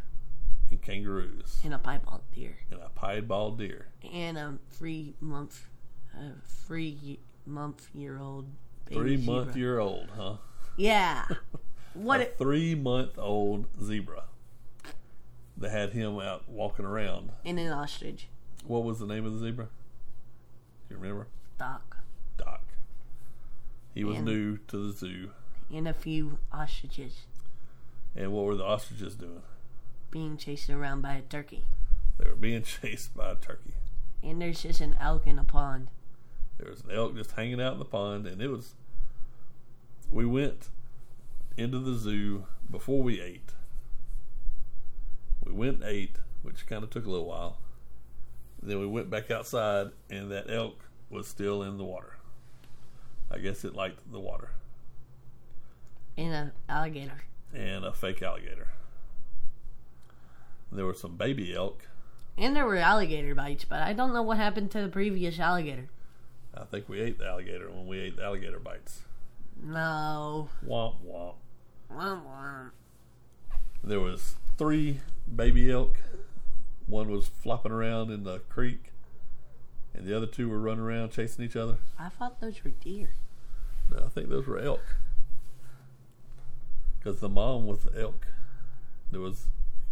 And 0.71 0.81
kangaroos. 0.81 1.59
and 1.63 1.73
a 1.73 1.77
piebald 1.77 2.21
deer. 2.33 2.55
And 2.71 2.79
a 2.81 2.89
piebald 2.89 3.57
deer. 3.59 3.87
And 4.11 4.37
a 4.37 4.57
three 4.69 5.15
month 5.19 5.67
a 6.17 6.31
three 6.45 7.19
month 7.45 7.89
year 7.93 8.19
old 8.19 8.47
baby 8.85 8.95
Three 9.01 9.17
month 9.17 9.47
zebra. 9.49 9.59
year 9.59 9.79
old, 9.79 10.09
huh? 10.15 10.37
Yeah. 10.77 11.25
What 11.93 12.21
a 12.21 12.23
it, 12.23 12.37
three 12.37 12.73
month 12.73 13.19
old 13.19 13.65
zebra. 13.83 14.23
They 15.57 15.69
had 15.69 15.91
him 15.91 16.19
out 16.19 16.47
walking 16.47 16.85
around. 16.85 17.31
and 17.43 17.59
an 17.59 17.69
ostrich. 17.73 18.27
What 18.65 18.85
was 18.85 18.99
the 18.99 19.05
name 19.05 19.25
of 19.25 19.33
the 19.33 19.39
zebra? 19.39 19.65
Do 19.65 20.95
you 20.95 21.01
remember? 21.01 21.27
Doc. 21.59 21.97
Doc. 22.37 22.61
He 23.93 24.05
was 24.05 24.15
And- 24.17 24.25
new 24.25 24.55
to 24.69 24.77
the 24.87 24.93
zoo. 24.93 25.31
And 25.69 25.85
a 25.85 25.93
few 25.93 26.37
ostriches 26.53 27.25
And 28.15 28.31
what 28.31 28.45
were 28.45 28.55
the 28.55 28.63
ostriches 28.63 29.15
doing? 29.15 29.41
Being 30.11 30.37
chased 30.37 30.69
around 30.69 31.01
by 31.01 31.13
a 31.13 31.21
turkey. 31.21 31.63
They 32.17 32.29
were 32.29 32.35
being 32.35 32.63
chased 32.81 33.15
by 33.15 33.31
a 33.31 33.35
turkey. 33.35 33.73
And 34.21 34.41
there's 34.41 34.61
just 34.61 34.81
an 34.81 34.95
elk 34.99 35.25
in 35.25 35.39
a 35.39 35.43
pond. 35.43 35.87
There 36.57 36.69
was 36.69 36.81
an 36.81 36.91
elk 36.91 37.15
just 37.15 37.31
hanging 37.31 37.59
out 37.59 37.73
in 37.73 37.79
the 37.79 37.85
pond, 37.85 38.27
and 38.27 38.41
it 38.41 38.49
was. 38.49 38.75
We 40.11 40.25
went 40.25 40.69
into 41.57 41.79
the 41.79 41.95
zoo 41.95 42.45
before 42.69 43.01
we 43.01 43.19
ate. 43.19 43.53
We 45.43 45.53
went 45.53 45.77
and 45.77 45.85
ate, 45.85 46.17
which 46.43 46.67
kind 46.67 46.83
of 46.83 46.89
took 46.89 47.05
a 47.05 47.09
little 47.09 47.25
while. 47.25 47.57
Then 48.61 48.79
we 48.79 48.85
went 48.85 49.09
back 49.09 49.31
outside, 49.31 49.87
and 50.09 50.29
that 50.31 50.51
elk 50.51 50.77
was 51.09 51.27
still 51.27 51.63
in 51.63 51.77
the 51.77 51.83
water. 51.83 52.17
I 53.31 53.39
guess 53.39 53.63
it 53.63 53.73
liked 53.73 54.11
the 54.11 54.19
water. 54.19 54.51
And 56.17 56.33
an 56.33 56.51
alligator. 56.69 57.23
And 57.53 57.85
a 57.85 57.93
fake 57.93 58.21
alligator. 58.21 58.67
There 60.71 60.85
were 60.85 60.93
some 60.93 61.17
baby 61.17 61.53
elk. 61.53 61.87
And 62.37 62.55
there 62.55 62.65
were 62.65 62.77
alligator 62.77 63.35
bites, 63.35 63.65
but 63.65 63.81
I 63.81 63.93
don't 63.93 64.13
know 64.13 64.21
what 64.21 64.37
happened 64.37 64.71
to 64.71 64.81
the 64.81 64.87
previous 64.87 65.39
alligator. 65.39 65.89
I 66.55 66.63
think 66.63 66.87
we 66.87 66.99
ate 67.01 67.17
the 67.17 67.27
alligator 67.27 67.69
when 67.69 67.87
we 67.87 67.99
ate 67.99 68.17
the 68.17 68.23
alligator 68.23 68.59
bites. 68.59 69.01
No. 69.61 70.49
Womp 70.65 70.95
womp. 71.05 71.35
Womp 71.91 72.23
womp. 72.25 72.71
There 73.83 73.99
was 73.99 74.35
three 74.57 74.99
baby 75.33 75.71
elk. 75.71 75.97
One 76.87 77.09
was 77.09 77.27
flopping 77.27 77.71
around 77.71 78.11
in 78.11 78.23
the 78.23 78.39
creek, 78.39 78.91
and 79.93 80.05
the 80.05 80.15
other 80.15 80.25
two 80.25 80.49
were 80.49 80.59
running 80.59 80.83
around 80.83 81.11
chasing 81.11 81.45
each 81.45 81.55
other. 81.55 81.77
I 81.97 82.09
thought 82.09 82.41
those 82.41 82.63
were 82.63 82.71
deer. 82.71 83.11
No, 83.89 84.05
I 84.05 84.09
think 84.09 84.29
those 84.29 84.47
were 84.47 84.59
elk. 84.59 84.83
Because 86.97 87.19
the 87.19 87.29
mom 87.29 87.65
was 87.65 87.79
the 87.83 87.99
elk, 87.99 88.27
there 89.11 89.21
was 89.21 89.47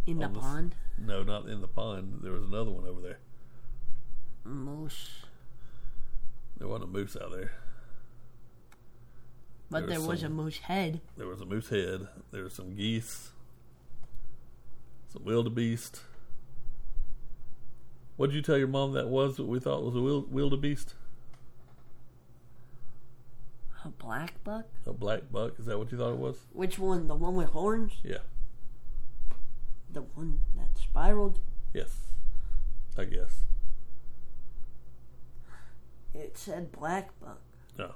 In 0.06 0.18
the 0.18 0.28
the 0.28 0.38
s- 0.38 0.44
pond. 0.44 0.74
no, 0.98 1.22
not 1.22 1.46
in 1.48 1.60
the 1.60 1.68
pond. 1.68 2.20
There 2.22 2.32
was 2.32 2.44
another 2.44 2.70
one 2.70 2.86
over 2.86 3.00
there. 3.00 3.18
Moose. 4.44 5.24
There 6.58 6.68
wasn't 6.68 6.90
a 6.90 6.92
moose 6.92 7.16
out 7.20 7.30
there. 7.32 7.52
But 9.70 9.80
There 9.80 9.90
there 9.90 10.00
was 10.00 10.08
was 10.08 10.22
a 10.24 10.28
moose 10.28 10.58
head. 10.58 11.00
There 11.16 11.26
was 11.26 11.40
a 11.40 11.46
moose 11.46 11.68
head. 11.68 12.08
There 12.32 12.42
was 12.42 12.54
some 12.54 12.74
geese. 12.74 13.30
Some 15.12 15.24
wildebeest. 15.24 16.02
What 18.16 18.28
did 18.28 18.36
you 18.36 18.42
tell 18.42 18.58
your 18.58 18.68
mom 18.68 18.92
that 18.92 19.08
was 19.08 19.36
that 19.36 19.44
we 19.46 19.60
thought 19.60 19.82
was 19.82 19.94
a 19.96 20.00
wildebeest? 20.00 20.94
A 23.84 23.88
black 23.88 24.42
buck? 24.44 24.66
A 24.86 24.92
black 24.92 25.22
buck? 25.32 25.58
Is 25.58 25.66
that 25.66 25.78
what 25.78 25.90
you 25.90 25.96
thought 25.98 26.12
it 26.12 26.18
was? 26.18 26.36
Which 26.52 26.78
one? 26.78 27.08
The 27.08 27.14
one 27.14 27.34
with 27.34 27.48
horns? 27.50 27.92
Yeah. 28.02 28.18
The 29.92 30.02
one 30.02 30.40
that 30.56 30.78
spiraled? 30.78 31.40
Yes. 31.74 31.96
I 32.96 33.04
guess. 33.04 33.44
It 36.14 36.36
said 36.36 36.72
black 36.72 37.10
buck. 37.20 37.40
No. 37.78 37.94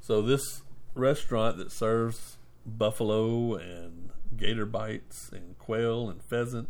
So 0.00 0.22
this 0.22 0.62
restaurant 0.94 1.56
that 1.58 1.72
serves 1.72 2.38
buffalo 2.66 3.54
and 3.54 4.10
gator 4.36 4.66
bites 4.66 5.30
and 5.32 5.58
quail 5.58 6.08
and 6.08 6.22
pheasant 6.22 6.68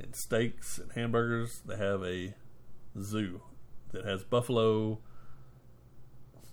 and 0.00 0.14
steaks 0.14 0.78
and 0.78 0.92
hamburgers, 0.92 1.60
they 1.64 1.76
have 1.76 2.02
a 2.04 2.34
zoo 3.00 3.42
that 3.92 4.04
has 4.04 4.24
buffalo. 4.24 4.98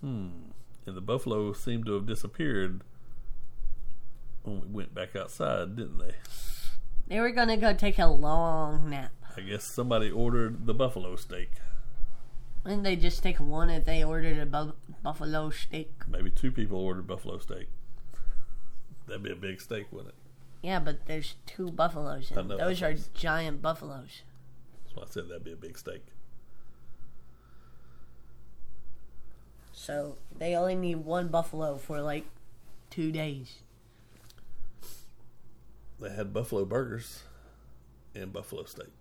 Hmm. 0.00 0.50
And 0.86 0.96
the 0.96 1.00
buffalo 1.00 1.52
seem 1.52 1.84
to 1.84 1.94
have 1.94 2.06
disappeared 2.06 2.82
when 4.44 4.60
we 4.60 4.66
went 4.68 4.94
back 4.94 5.14
outside, 5.16 5.76
didn't 5.76 5.98
they? 5.98 6.14
They 7.08 7.20
were 7.20 7.30
gonna 7.30 7.56
go 7.56 7.72
take 7.74 7.98
a 7.98 8.06
long 8.06 8.90
nap. 8.90 9.12
I 9.36 9.40
guess 9.40 9.64
somebody 9.64 10.10
ordered 10.10 10.66
the 10.66 10.74
buffalo 10.74 11.16
steak. 11.16 11.50
Didn't 12.64 12.84
they 12.84 12.96
just 12.96 13.22
take 13.22 13.38
one 13.38 13.70
if 13.70 13.84
they 13.84 14.04
ordered 14.04 14.38
a 14.38 14.46
bu- 14.46 14.72
buffalo 15.02 15.50
steak? 15.50 15.90
Maybe 16.08 16.30
two 16.30 16.52
people 16.52 16.78
ordered 16.78 17.06
buffalo 17.06 17.38
steak. 17.38 17.68
That'd 19.06 19.24
be 19.24 19.32
a 19.32 19.36
big 19.36 19.60
steak, 19.60 19.86
wouldn't 19.90 20.10
it? 20.10 20.14
Yeah, 20.62 20.78
but 20.78 21.06
there's 21.06 21.34
two 21.44 21.70
buffaloes. 21.72 22.30
I 22.34 22.40
And 22.40 22.48
know, 22.50 22.58
those 22.58 22.82
are 22.82 22.94
giant 23.14 23.60
buffaloes. 23.62 24.22
That's 24.84 24.96
why 24.96 25.02
I 25.02 25.06
said 25.06 25.28
that'd 25.28 25.42
be 25.44 25.52
a 25.52 25.56
big 25.56 25.76
steak. 25.76 26.02
So 29.72 30.18
they 30.38 30.54
only 30.54 30.76
need 30.76 30.96
one 30.96 31.28
buffalo 31.28 31.76
for 31.78 32.00
like 32.00 32.26
two 32.90 33.10
days. 33.10 33.61
They 36.02 36.10
had 36.10 36.34
buffalo 36.34 36.64
burgers 36.66 37.22
and 38.14 38.32
buffalo 38.32 38.64
steak. 38.64 38.92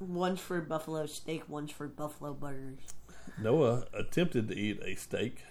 One's 0.00 0.40
for 0.40 0.60
buffalo 0.60 1.06
steak, 1.06 1.48
one's 1.48 1.70
for 1.70 1.86
buffalo 1.86 2.32
burgers. 2.34 2.78
Noah 3.38 3.86
attempted 3.94 4.48
to 4.48 4.56
eat 4.56 4.80
a 4.82 4.94
steak, 4.94 5.44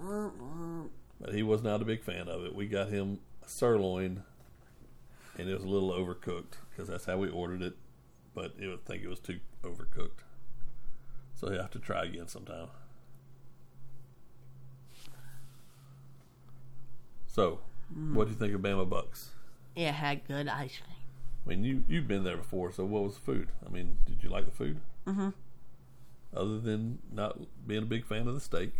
Mm-mm. 0.00 0.88
but 1.20 1.34
he 1.34 1.42
was 1.42 1.62
not 1.62 1.82
a 1.82 1.84
big 1.84 2.02
fan 2.02 2.28
of 2.28 2.44
it. 2.44 2.54
We 2.54 2.66
got 2.66 2.88
him 2.90 3.20
a 3.44 3.48
sirloin, 3.48 4.22
and 5.38 5.48
it 5.48 5.54
was 5.54 5.64
a 5.64 5.68
little 5.68 5.90
overcooked 5.92 6.54
because 6.70 6.88
that's 6.88 7.04
how 7.06 7.18
we 7.18 7.28
ordered 7.28 7.62
it. 7.62 7.76
But 8.34 8.54
it 8.58 8.68
would 8.68 8.84
think 8.84 9.02
it 9.02 9.08
was 9.08 9.20
too 9.20 9.40
overcooked, 9.62 10.22
so 11.34 11.50
he'll 11.50 11.62
have 11.62 11.70
to 11.72 11.78
try 11.78 12.04
again 12.04 12.28
sometime. 12.28 12.68
So, 17.34 17.58
what 18.12 18.26
do 18.26 18.30
you 18.30 18.36
think 18.38 18.54
of 18.54 18.60
Bama 18.60 18.88
Bucks? 18.88 19.30
It 19.74 19.90
had 19.92 20.24
good 20.28 20.46
ice 20.46 20.78
cream. 20.78 20.96
I 21.44 21.48
mean, 21.48 21.64
you 21.64 21.82
you've 21.88 22.06
been 22.06 22.22
there 22.22 22.36
before, 22.36 22.70
so 22.72 22.84
what 22.84 23.02
was 23.02 23.14
the 23.16 23.20
food? 23.22 23.48
I 23.66 23.70
mean, 23.70 23.98
did 24.06 24.22
you 24.22 24.28
like 24.28 24.44
the 24.44 24.52
food? 24.52 24.80
Mm-hmm. 25.06 25.30
Other 26.36 26.58
than 26.60 27.00
not 27.12 27.38
being 27.66 27.82
a 27.82 27.86
big 27.86 28.04
fan 28.06 28.28
of 28.28 28.34
the 28.34 28.40
steak, 28.40 28.72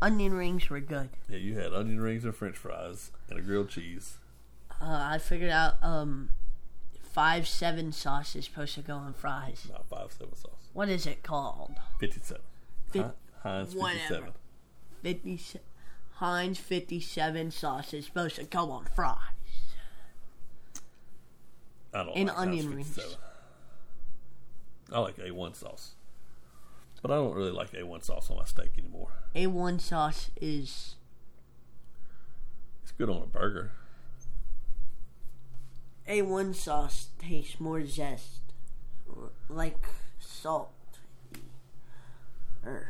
Onion 0.00 0.34
rings 0.34 0.70
were 0.70 0.78
good. 0.80 1.08
yeah, 1.28 1.38
you 1.38 1.58
had 1.58 1.72
onion 1.74 2.00
rings 2.00 2.24
and 2.24 2.34
French 2.36 2.56
fries 2.56 3.10
and 3.28 3.38
a 3.38 3.42
grilled 3.42 3.68
cheese. 3.68 4.18
Uh, 4.80 5.08
I 5.12 5.18
figured 5.18 5.50
out 5.50 5.74
um, 5.82 6.30
five 7.02 7.46
seven 7.48 7.90
sauce 7.92 8.36
is 8.36 8.44
supposed 8.44 8.74
to 8.76 8.80
go 8.82 8.94
on 8.94 9.12
fries. 9.12 9.66
Not 9.70 9.88
five 9.88 10.12
seven 10.12 10.36
sauce, 10.36 10.68
What 10.72 10.88
is 10.88 11.04
it 11.06 11.22
called? 11.24 11.74
fifty 11.98 12.20
seven. 12.22 12.42
Fif- 12.90 13.06
Heinz 13.42 13.72
fifty 13.74 13.98
seven. 14.08 14.30
Fifty 15.02 15.36
se- 15.36 15.60
Heinz 16.18 16.58
fifty 16.58 17.00
seven 17.00 17.50
sauce 17.50 17.92
is 17.92 18.06
supposed 18.06 18.36
to 18.36 18.44
go 18.44 18.70
on 18.70 18.86
fries. 18.94 19.18
I 21.92 22.04
don't 22.04 22.16
And 22.16 22.28
like 22.28 22.38
onion 22.38 22.70
rings. 22.74 22.98
I 24.92 24.98
like 24.98 25.18
A 25.18 25.30
one 25.32 25.54
sauce, 25.54 25.94
but 27.02 27.10
I 27.10 27.14
don't 27.14 27.34
really 27.34 27.50
like 27.50 27.74
A 27.74 27.82
one 27.84 28.02
sauce 28.02 28.30
on 28.30 28.36
my 28.36 28.44
steak 28.44 28.72
anymore. 28.78 29.08
A 29.34 29.46
one 29.48 29.78
sauce 29.78 30.30
is 30.40 30.96
It's 32.82 32.92
good 32.92 33.08
on 33.10 33.22
a 33.22 33.26
burger. 33.26 33.72
A 36.06 36.22
one 36.22 36.52
sauce 36.52 37.08
tastes 37.18 37.58
more 37.58 37.84
zest, 37.86 38.40
like 39.48 39.86
salt. 40.20 40.70
Er, 42.64 42.88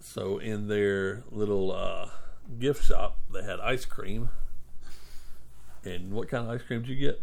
So 0.00 0.38
in 0.38 0.68
their 0.68 1.22
little 1.30 1.72
uh, 1.72 2.08
gift 2.58 2.84
shop, 2.84 3.18
they 3.32 3.42
had 3.42 3.60
ice 3.60 3.84
cream. 3.84 4.30
And 5.84 6.12
what 6.12 6.28
kind 6.28 6.44
of 6.46 6.50
ice 6.50 6.62
cream 6.66 6.82
did 6.82 6.90
you 6.90 6.96
get? 6.96 7.22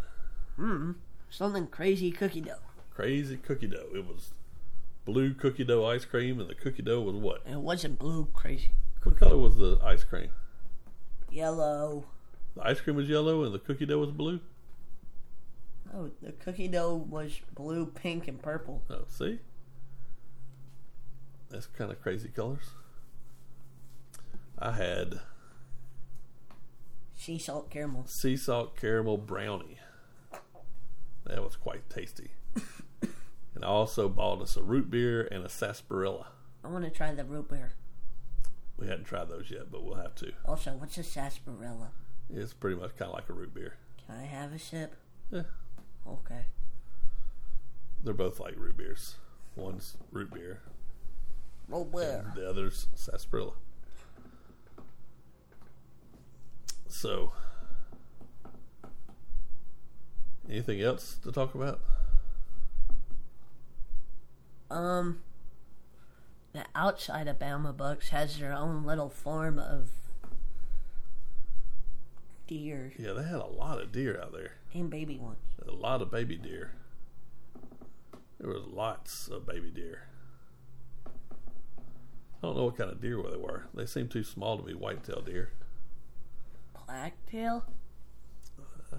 Mm, 0.58 0.96
something 1.30 1.68
crazy 1.68 2.12
cookie 2.12 2.42
dough. 2.42 2.56
Crazy 2.94 3.38
cookie 3.38 3.68
dough. 3.68 3.90
It 3.94 4.06
was 4.06 4.32
blue 5.06 5.34
cookie 5.34 5.64
dough 5.64 5.86
ice 5.86 6.06
cream, 6.06 6.40
and 6.40 6.50
the 6.50 6.56
cookie 6.56 6.82
dough 6.82 7.02
was 7.02 7.16
what? 7.16 7.42
It 7.46 7.60
wasn't 7.60 8.00
blue 8.00 8.28
crazy. 8.34 8.72
What 9.04 9.18
color 9.18 9.38
was 9.38 9.56
the 9.56 9.80
ice 9.84 10.04
cream? 10.04 10.30
Yellow. 11.32 12.06
The 12.56 12.66
ice 12.66 12.80
cream 12.80 12.96
was 12.96 13.08
yellow, 13.08 13.44
and 13.44 13.54
the 13.54 13.60
cookie 13.60 13.86
dough 13.86 14.00
was 14.00 14.12
blue. 14.12 14.40
Oh, 15.94 16.12
the 16.22 16.34
cookie 16.34 16.68
dough 16.68 17.06
was 17.10 17.40
blue, 17.54 17.86
pink, 17.86 18.28
and 18.28 18.42
purple. 18.42 18.82
Oh, 18.90 19.06
see, 19.08 19.40
that's 21.50 21.66
kind 21.68 21.92
of 21.92 22.02
crazy 22.02 22.30
colors. 22.30 22.72
I 24.60 24.72
had 24.72 25.20
Sea 27.16 27.38
salt 27.40 27.70
caramel. 27.70 28.06
sea 28.08 28.38
salt 28.38 28.76
caramel 28.76 29.18
brownie. 29.18 29.80
That 31.26 31.44
was 31.44 31.56
quite 31.56 31.90
tasty. 31.90 32.32
and 33.02 33.64
I 33.64 33.68
also 33.68 34.08
bought 34.08 34.42
us 34.42 34.56
a 34.56 34.64
root 34.64 34.90
beer 34.90 35.28
and 35.32 35.44
a 35.44 35.50
sarsaparilla. 35.50 36.28
I 36.64 36.70
want 36.70 36.86
to 36.86 36.90
try 36.92 37.14
the 37.14 37.24
root 37.26 37.50
beer. 37.50 37.72
We 38.78 38.88
hadn't 38.88 39.06
tried 39.06 39.30
those 39.30 39.50
yet, 39.50 39.72
but 39.72 39.84
we'll 39.84 39.96
have 39.96 40.16
to. 40.16 40.32
Also, 40.46 40.72
what's 40.74 40.98
a 40.98 41.04
sarsaparilla? 41.04 41.90
It's 42.30 42.54
pretty 42.54 42.80
much 42.80 42.96
kind 42.98 43.10
of 43.10 43.16
like 43.16 43.30
a 43.30 43.34
root 43.34 43.54
beer. 43.54 43.76
Can 44.06 44.16
I 44.18 44.26
have 44.26 44.54
a 44.54 44.60
sip? 44.60 44.96
Yeah. 45.32 45.44
Okay. 46.08 46.46
They're 48.04 48.14
both 48.14 48.40
like 48.40 48.54
root 48.58 48.78
beers. 48.78 49.16
One's 49.56 49.98
root 50.12 50.32
beer, 50.34 50.62
And 51.70 52.34
the 52.36 52.50
other's 52.50 52.88
sarsaparilla. 52.96 53.54
So, 56.88 57.34
anything 60.50 60.82
else 60.82 61.18
to 61.24 61.32
talk 61.32 61.54
about? 61.54 61.80
Um, 64.72 65.20
the 66.54 66.66
outside 66.76 67.28
of 67.28 67.40
Bama 67.40 67.76
Bucks 67.76 68.10
has 68.10 68.40
their 68.40 68.54
own 68.54 68.84
little 68.84 69.10
farm 69.10 69.60
of 69.60 69.90
deer 72.48 72.94
Yeah, 72.98 73.12
they 73.14 73.24
had 73.24 73.40
a 73.42 73.46
lot 73.46 73.82
of 73.82 73.92
deer 73.92 74.20
out 74.22 74.32
there. 74.32 74.54
and 74.74 74.90
baby 74.90 75.18
ones. 75.18 75.38
A 75.68 75.72
lot 75.72 76.02
of 76.02 76.10
baby 76.10 76.38
deer. 76.38 76.72
There 78.40 78.50
was 78.50 78.66
lots 78.68 79.28
of 79.28 79.46
baby 79.46 79.70
deer. 79.70 80.04
I 82.48 82.50
don't 82.52 82.60
know 82.60 82.64
what 82.64 82.78
kind 82.78 82.90
of 82.90 83.02
deer 83.02 83.22
they 83.30 83.36
were. 83.36 83.66
They 83.74 83.86
seemed 83.86 84.10
too 84.10 84.24
small 84.24 84.56
to 84.56 84.64
be 84.64 84.74
whitetail 84.74 85.20
deer. 85.20 85.50
Blacktail? 86.86 87.66
Uh, 88.90 88.96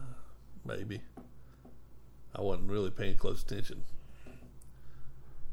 maybe. 0.67 1.01
I 2.37 2.43
wasn't 2.43 2.71
really 2.71 2.91
paying 2.91 3.17
close 3.17 3.43
attention. 3.43 3.85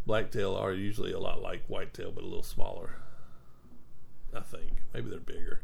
Blacktail 0.05 0.53
are 0.55 0.73
usually 0.73 1.13
a 1.13 1.19
lot 1.19 1.41
like 1.41 1.63
whitetail, 1.67 2.11
but 2.11 2.25
a 2.25 2.27
little 2.27 2.43
smaller. 2.43 2.97
I 4.35 4.41
think. 4.41 4.73
Maybe 4.93 5.09
they're 5.09 5.19
bigger. 5.21 5.61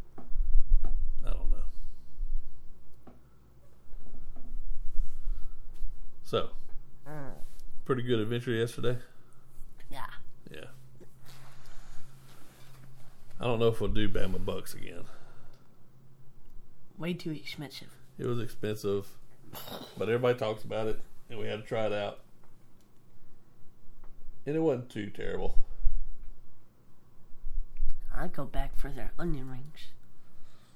I 1.27 1.31
don't 1.31 1.51
know. 1.51 3.11
So, 6.23 6.51
pretty 7.83 8.03
good 8.03 8.19
adventure 8.21 8.51
yesterday. 8.51 8.99
Yeah. 9.89 10.05
Yeah. 10.49 10.67
I 13.41 13.45
don't 13.45 13.57
know 13.57 13.69
if 13.69 13.81
we'll 13.81 13.89
do 13.89 14.07
Bama 14.07 14.45
Bucks 14.45 14.75
again. 14.75 15.05
Way 16.95 17.15
too 17.15 17.31
expensive. 17.31 17.87
It 18.19 18.27
was 18.27 18.39
expensive, 18.39 19.07
but 19.97 20.07
everybody 20.07 20.37
talks 20.37 20.63
about 20.63 20.85
it. 20.85 20.99
and 21.27 21.39
we 21.39 21.47
had 21.47 21.61
to 21.61 21.65
try 21.67 21.87
it 21.87 21.93
out. 21.93 22.19
And 24.45 24.55
it 24.55 24.59
wasn't 24.59 24.91
too 24.91 25.09
terrible. 25.09 25.57
I'd 28.15 28.33
go 28.33 28.45
back 28.45 28.77
for 28.77 28.91
their 28.91 29.11
onion 29.17 29.49
rings. 29.49 29.87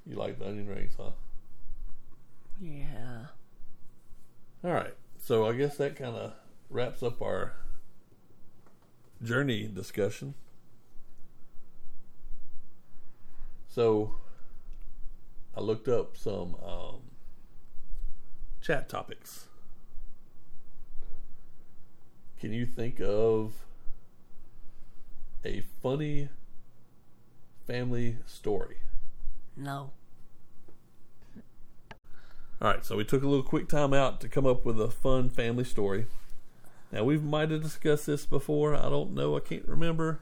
You 0.08 0.16
like 0.16 0.40
the 0.40 0.48
onion 0.48 0.68
rings, 0.68 0.94
huh? 0.98 1.12
Yeah. 2.60 3.26
All 4.64 4.72
right. 4.72 4.96
So 5.20 5.46
I 5.46 5.54
guess 5.54 5.78
that 5.78 5.96
kind 5.96 6.16
of 6.16 6.34
wraps 6.72 7.04
up 7.04 7.22
our 7.22 7.54
journey 9.22 9.68
discussion. 9.68 10.34
So 13.76 14.16
I 15.54 15.60
looked 15.60 15.90
up 15.90 16.16
some 16.16 16.56
um, 16.66 17.02
chat 18.62 18.88
topics. 18.88 19.48
Can 22.40 22.54
you 22.54 22.66
think 22.66 23.02
of 23.02 23.66
a 25.44 25.62
funny 25.84 26.30
family 27.68 28.16
story? 28.26 28.78
No. 29.58 29.92
All 32.62 32.72
right, 32.72 32.86
so 32.86 32.96
we 32.96 33.04
took 33.04 33.24
a 33.24 33.28
little 33.28 33.44
quick 33.44 33.68
time 33.68 33.94
out 33.94 34.22
to 34.22 34.30
come 34.30 34.46
up 34.46 34.64
with 34.64 34.80
a 34.80 34.90
fun 34.90 35.30
family 35.30 35.66
story. 35.66 36.06
Now 36.94 37.04
we 37.04 37.18
might 37.18 37.52
have 37.52 37.62
discussed 37.62 38.06
this 38.06 38.26
before. 38.26 38.74
I 38.74 38.88
don't 38.88 39.14
know. 39.14 39.36
I 39.36 39.42
can't 39.42 39.68
remember. 39.68 40.22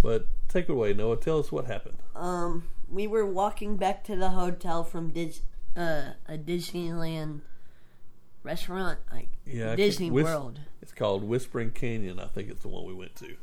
But 0.00 0.28
take 0.48 0.68
it 0.68 0.72
away, 0.72 0.94
Noah. 0.94 1.16
Tell 1.16 1.40
us 1.40 1.50
what 1.50 1.66
happened. 1.66 1.98
Um, 2.14 2.68
we 2.92 3.06
were 3.06 3.26
walking 3.26 3.76
back 3.76 4.04
to 4.04 4.14
the 4.16 4.30
hotel 4.30 4.84
from 4.84 5.10
Dis- 5.10 5.40
uh, 5.76 6.12
a 6.28 6.36
Disneyland 6.36 7.40
restaurant, 8.42 8.98
like 9.12 9.28
Yeah, 9.46 9.74
Disney 9.74 10.10
Whis- 10.10 10.24
World. 10.24 10.60
It's 10.82 10.92
called 10.92 11.24
Whispering 11.24 11.70
Canyon. 11.70 12.20
I 12.20 12.26
think 12.26 12.50
it's 12.50 12.62
the 12.62 12.68
one 12.68 12.84
we 12.84 12.92
went 12.94 13.16
to. 13.16 13.36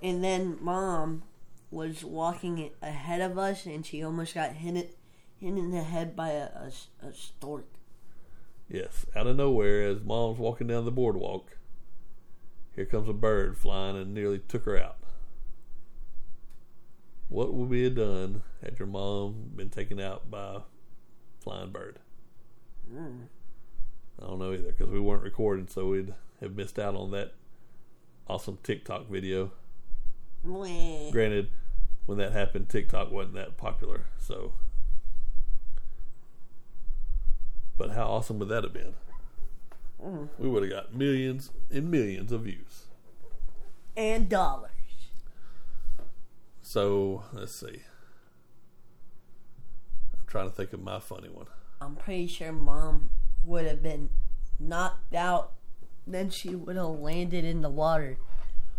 And 0.00 0.24
then 0.24 0.56
mom 0.60 1.24
was 1.70 2.02
walking 2.04 2.70
ahead 2.80 3.20
of 3.20 3.36
us, 3.36 3.66
and 3.66 3.84
she 3.84 4.02
almost 4.02 4.34
got 4.34 4.52
hit, 4.52 4.76
it, 4.76 4.96
hit 5.36 5.48
in 5.56 5.70
the 5.70 5.82
head 5.82 6.16
by 6.16 6.30
a 6.30 6.70
stork. 7.12 7.66
Yes, 8.70 9.04
out 9.16 9.26
of 9.26 9.36
nowhere, 9.36 9.82
as 9.88 10.02
mom's 10.02 10.38
walking 10.38 10.68
down 10.68 10.84
the 10.84 10.92
boardwalk, 10.92 11.58
here 12.76 12.84
comes 12.86 13.08
a 13.08 13.12
bird 13.12 13.56
flying 13.58 13.96
and 13.96 14.14
nearly 14.14 14.38
took 14.38 14.64
her 14.64 14.78
out. 14.80 14.96
What 17.28 17.52
would 17.52 17.68
we 17.68 17.84
have 17.84 17.96
done 17.96 18.42
had 18.62 18.78
your 18.78 18.88
mom 18.88 19.50
been 19.54 19.68
taken 19.68 20.00
out 20.00 20.30
by 20.30 20.56
a 20.56 20.60
flying 21.40 21.70
bird? 21.70 21.98
Hmm. 22.90 23.22
I 24.20 24.26
don't 24.26 24.38
know 24.38 24.52
either 24.52 24.72
because 24.72 24.88
we 24.88 24.98
weren't 24.98 25.22
recording, 25.22 25.68
so 25.68 25.88
we'd 25.88 26.14
have 26.40 26.56
missed 26.56 26.78
out 26.78 26.94
on 26.94 27.10
that 27.10 27.34
awesome 28.26 28.58
TikTok 28.62 29.08
video. 29.08 29.52
Wah. 30.42 31.10
Granted, 31.10 31.50
when 32.06 32.18
that 32.18 32.32
happened, 32.32 32.68
TikTok 32.68 33.10
wasn't 33.10 33.34
that 33.34 33.58
popular, 33.58 34.06
so. 34.18 34.54
But 37.76 37.90
how 37.90 38.06
awesome 38.06 38.38
would 38.38 38.48
that 38.48 38.64
have 38.64 38.72
been? 38.72 38.94
Hmm. 40.02 40.24
We 40.38 40.48
would 40.48 40.62
have 40.62 40.72
got 40.72 40.94
millions 40.94 41.50
and 41.70 41.90
millions 41.90 42.32
of 42.32 42.42
views. 42.42 42.86
And 43.96 44.28
dollars. 44.28 44.70
So 46.68 47.22
let's 47.32 47.54
see. 47.54 47.80
I'm 50.12 50.26
trying 50.26 50.50
to 50.50 50.54
think 50.54 50.74
of 50.74 50.82
my 50.82 50.98
funny 51.00 51.30
one. 51.30 51.46
I'm 51.80 51.96
pretty 51.96 52.26
sure 52.26 52.52
mom 52.52 53.08
would 53.42 53.64
have 53.64 53.82
been 53.82 54.10
knocked 54.60 55.14
out. 55.14 55.52
Then 56.06 56.28
she 56.28 56.54
would 56.54 56.76
have 56.76 56.84
landed 56.90 57.46
in 57.46 57.62
the 57.62 57.70
water. 57.70 58.18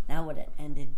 That 0.08 0.24
would 0.24 0.38
have 0.38 0.52
ended 0.60 0.90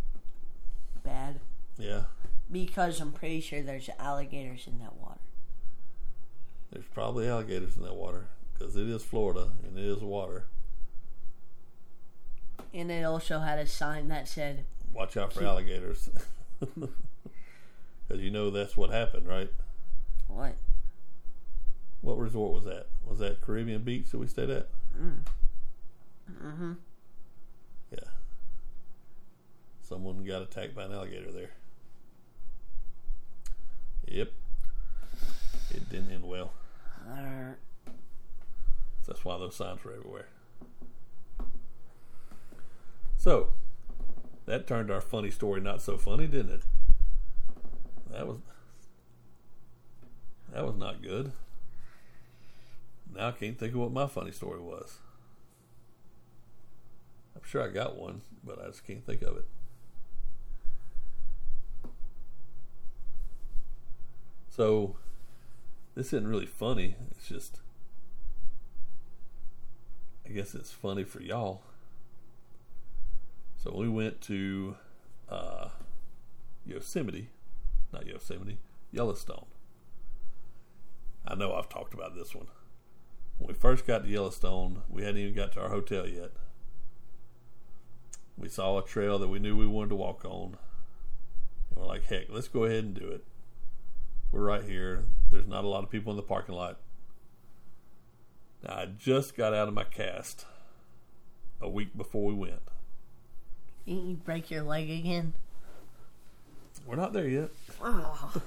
bad. 1.01 1.39
Yeah, 1.77 2.03
Because 2.51 2.99
I'm 2.99 3.13
pretty 3.13 3.39
sure 3.39 3.61
there's 3.61 3.89
alligators 3.97 4.67
in 4.67 4.79
that 4.79 4.97
water. 4.97 5.21
there's 6.73 6.87
probably 6.93 7.25
alligators 7.25 7.77
in 7.77 7.83
that 7.83 7.95
water 7.95 8.27
because 8.53 8.75
it 8.75 8.89
is 8.89 9.01
Florida 9.01 9.51
and 9.65 9.77
it 9.77 9.85
is 9.85 9.99
water. 9.99 10.47
And 12.73 12.91
it 12.91 13.05
also 13.05 13.39
had 13.39 13.59
a 13.59 13.65
sign 13.65 14.09
that 14.09 14.27
said, 14.27 14.65
Watch 14.91 15.15
out 15.15 15.31
for 15.31 15.45
alligators. 15.45 16.09
Because 18.07 18.23
you 18.23 18.29
know 18.29 18.49
that's 18.49 18.75
what 18.75 18.89
happened, 18.89 19.25
right? 19.25 19.49
what? 20.27 20.55
What 22.01 22.17
resort 22.17 22.53
was 22.53 22.65
that? 22.65 22.87
Was 23.05 23.19
that 23.19 23.39
Caribbean 23.39 23.83
Beach 23.83 24.09
that 24.09 24.17
we 24.17 24.27
stayed 24.27 24.49
at? 24.49 24.67
Mm-hmm. 26.29 26.73
Yeah. 27.91 28.09
Someone 29.81 30.25
got 30.25 30.41
attacked 30.41 30.75
by 30.75 30.83
an 30.85 30.91
alligator 30.91 31.31
there. 31.31 31.51
Yep. 34.07 34.31
It 35.69 35.89
didn't 35.89 36.11
end 36.11 36.27
well. 36.27 36.51
Uh, 37.09 37.53
That's 39.07 39.23
why 39.23 39.37
those 39.37 39.55
signs 39.55 39.83
were 39.85 39.93
everywhere. 39.93 40.27
So, 43.17 43.49
that 44.51 44.67
turned 44.67 44.91
our 44.91 44.99
funny 44.99 45.31
story 45.31 45.61
not 45.61 45.81
so 45.81 45.97
funny, 45.97 46.27
didn't 46.27 46.51
it? 46.51 46.61
That 48.11 48.27
was 48.27 48.39
that 50.51 50.65
was 50.65 50.75
not 50.75 51.01
good. 51.01 51.31
Now 53.15 53.29
I 53.29 53.31
can't 53.31 53.57
think 53.57 53.73
of 53.73 53.79
what 53.79 53.93
my 53.93 54.07
funny 54.07 54.33
story 54.33 54.59
was. 54.59 54.97
I'm 57.33 57.43
sure 57.45 57.63
I 57.63 57.69
got 57.69 57.95
one, 57.95 58.23
but 58.43 58.61
I 58.61 58.67
just 58.67 58.85
can't 58.85 59.05
think 59.05 59.21
of 59.21 59.37
it. 59.37 59.47
So, 64.49 64.97
this 65.95 66.07
isn't 66.07 66.27
really 66.27 66.45
funny. 66.45 66.95
It's 67.11 67.29
just 67.29 67.61
I 70.25 70.29
guess 70.31 70.53
it's 70.53 70.73
funny 70.73 71.05
for 71.05 71.21
y'all. 71.21 71.61
So 73.63 73.71
we 73.75 73.87
went 73.87 74.21
to 74.21 74.75
uh, 75.29 75.67
Yosemite, 76.65 77.29
not 77.93 78.07
Yosemite, 78.07 78.57
Yellowstone. 78.91 79.45
I 81.27 81.35
know 81.35 81.53
I've 81.53 81.69
talked 81.69 81.93
about 81.93 82.15
this 82.15 82.33
one. 82.33 82.47
When 83.37 83.49
we 83.49 83.53
first 83.53 83.85
got 83.85 84.03
to 84.03 84.09
Yellowstone, 84.09 84.81
we 84.89 85.03
hadn't 85.03 85.19
even 85.19 85.35
got 85.35 85.51
to 85.51 85.61
our 85.61 85.69
hotel 85.69 86.07
yet. 86.07 86.31
We 88.35 88.49
saw 88.49 88.79
a 88.79 88.83
trail 88.83 89.19
that 89.19 89.27
we 89.27 89.37
knew 89.37 89.55
we 89.55 89.67
wanted 89.67 89.89
to 89.89 89.95
walk 89.95 90.25
on. 90.25 90.57
And 91.69 91.75
we're 91.75 91.85
like, 91.85 92.05
heck, 92.05 92.29
let's 92.29 92.47
go 92.47 92.63
ahead 92.63 92.83
and 92.83 92.95
do 92.95 93.07
it. 93.09 93.23
We're 94.31 94.41
right 94.41 94.63
here. 94.63 95.05
There's 95.29 95.45
not 95.45 95.65
a 95.65 95.67
lot 95.67 95.83
of 95.83 95.91
people 95.91 96.09
in 96.09 96.17
the 96.17 96.23
parking 96.23 96.55
lot. 96.55 96.79
Now, 98.63 98.73
I 98.73 98.85
just 98.85 99.37
got 99.37 99.53
out 99.53 99.67
of 99.67 99.75
my 99.75 99.83
cast 99.83 100.47
a 101.61 101.69
week 101.69 101.95
before 101.95 102.25
we 102.25 102.33
went. 102.33 102.71
Didn't 103.85 104.07
you 104.07 104.15
break 104.15 104.51
your 104.51 104.63
leg 104.63 104.89
again? 104.89 105.33
We're 106.85 106.95
not 106.95 107.13
there 107.13 107.27
yet. 107.27 107.49
Oh. 107.81 108.41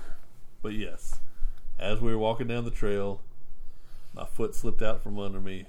But 0.63 0.73
yes, 0.73 1.19
as 1.79 2.01
we 2.01 2.11
were 2.11 2.19
walking 2.19 2.47
down 2.47 2.65
the 2.65 2.71
trail, 2.71 3.21
my 4.15 4.25
foot 4.25 4.55
slipped 4.55 4.83
out 4.83 5.03
from 5.03 5.19
under 5.19 5.41
me 5.41 5.67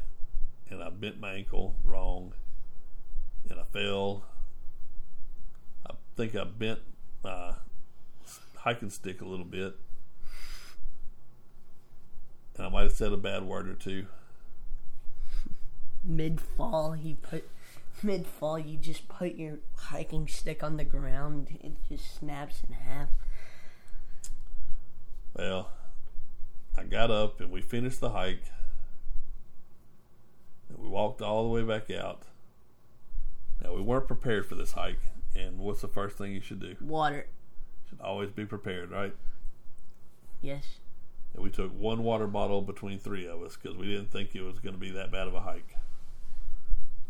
and 0.69 0.81
I 0.81 0.89
bent 0.89 1.19
my 1.19 1.33
ankle 1.33 1.75
wrong 1.83 2.33
and 3.49 3.59
I 3.59 3.63
fell. 3.71 4.23
I 5.87 5.93
think 6.15 6.35
I 6.35 6.43
bent 6.43 6.79
my 7.23 7.55
hiking 8.57 8.89
stick 8.89 9.21
a 9.21 9.25
little 9.25 9.45
bit. 9.45 9.75
And 12.57 12.65
I 12.65 12.69
might 12.69 12.83
have 12.83 12.93
said 12.93 13.11
a 13.11 13.17
bad 13.17 13.43
word 13.43 13.67
or 13.67 13.73
two. 13.73 14.07
Mid 16.03 16.39
fall, 16.39 16.93
he 16.93 17.15
put. 17.15 17.47
Mid 18.03 18.27
fall, 18.27 18.59
you 18.59 18.77
just 18.77 19.07
put 19.07 19.35
your 19.35 19.59
hiking 19.75 20.27
stick 20.27 20.63
on 20.63 20.77
the 20.77 20.83
ground. 20.83 21.57
It 21.61 21.73
just 21.89 22.19
snaps 22.19 22.61
in 22.67 22.75
half. 22.75 23.09
Well, 25.35 25.71
I 26.77 26.83
got 26.83 27.09
up 27.11 27.39
and 27.41 27.51
we 27.51 27.61
finished 27.61 27.99
the 27.99 28.11
hike. 28.11 28.43
And 30.69 30.77
we 30.77 30.87
walked 30.87 31.21
all 31.21 31.43
the 31.43 31.49
way 31.49 31.63
back 31.63 31.89
out. 31.89 32.23
Now, 33.63 33.73
we 33.73 33.81
weren't 33.81 34.07
prepared 34.07 34.45
for 34.45 34.55
this 34.55 34.73
hike. 34.73 35.01
And 35.35 35.57
what's 35.57 35.81
the 35.81 35.87
first 35.87 36.17
thing 36.17 36.31
you 36.31 36.41
should 36.41 36.59
do? 36.59 36.75
Water. 36.81 37.27
Should 37.89 38.01
always 38.01 38.31
be 38.31 38.45
prepared, 38.45 38.91
right? 38.91 39.13
Yes. 40.41 40.79
And 41.33 41.43
we 41.43 41.49
took 41.49 41.71
one 41.77 42.03
water 42.03 42.27
bottle 42.27 42.61
between 42.61 42.99
three 42.99 43.27
of 43.27 43.41
us 43.41 43.57
because 43.57 43.77
we 43.77 43.87
didn't 43.87 44.11
think 44.11 44.35
it 44.35 44.41
was 44.41 44.59
going 44.59 44.75
to 44.75 44.79
be 44.79 44.91
that 44.91 45.11
bad 45.11 45.27
of 45.27 45.33
a 45.33 45.41
hike. 45.41 45.75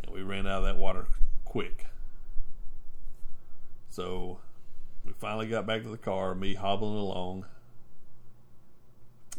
And 0.06 0.14
we 0.14 0.22
ran 0.22 0.46
out 0.46 0.58
of 0.58 0.64
that 0.64 0.76
water 0.76 1.06
quick. 1.44 1.86
So 3.90 4.38
we 5.04 5.12
finally 5.12 5.48
got 5.48 5.66
back 5.66 5.82
to 5.82 5.88
the 5.88 5.98
car, 5.98 6.34
me 6.34 6.54
hobbling 6.54 6.98
along. 6.98 7.46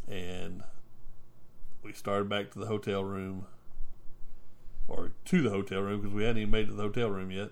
And 0.08 0.64
we 1.84 1.94
started 1.94 2.30
back 2.30 2.52
to 2.52 2.60
the 2.60 2.66
hotel 2.66 3.04
room 3.04 3.46
or 4.88 5.12
to 5.26 5.42
the 5.42 5.50
hotel 5.50 5.82
room 5.82 6.02
because 6.02 6.14
we 6.16 6.24
hadn't 6.24 6.38
even 6.38 6.52
made 6.52 6.66
it 6.66 6.68
to 6.68 6.74
the 6.74 6.84
hotel 6.84 7.10
room 7.10 7.32
yet. 7.32 7.52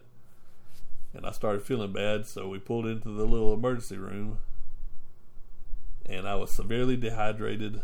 And 1.14 1.26
I 1.26 1.32
started 1.32 1.64
feeling 1.64 1.94
bad, 1.94 2.26
so 2.26 2.50
we 2.50 2.60
pulled 2.60 2.86
into 2.86 3.10
the 3.10 3.26
little 3.26 3.54
emergency 3.54 3.98
room. 3.98 4.40
And 6.06 6.28
I 6.28 6.36
was 6.36 6.52
severely 6.52 6.98
dehydrated. 6.98 7.82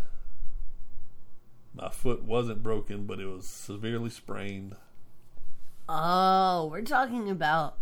My 1.73 1.89
foot 1.89 2.23
wasn't 2.23 2.61
broken, 2.61 3.05
but 3.05 3.19
it 3.19 3.25
was 3.25 3.47
severely 3.47 4.09
sprained. 4.09 4.75
Oh, 5.87 6.67
we're 6.71 6.81
talking 6.81 7.29
about. 7.29 7.77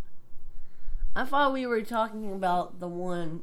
I 1.16 1.26
thought 1.26 1.54
we 1.54 1.66
were 1.66 1.82
talking 1.82 2.32
about 2.32 2.80
the 2.80 2.88
one 2.88 3.42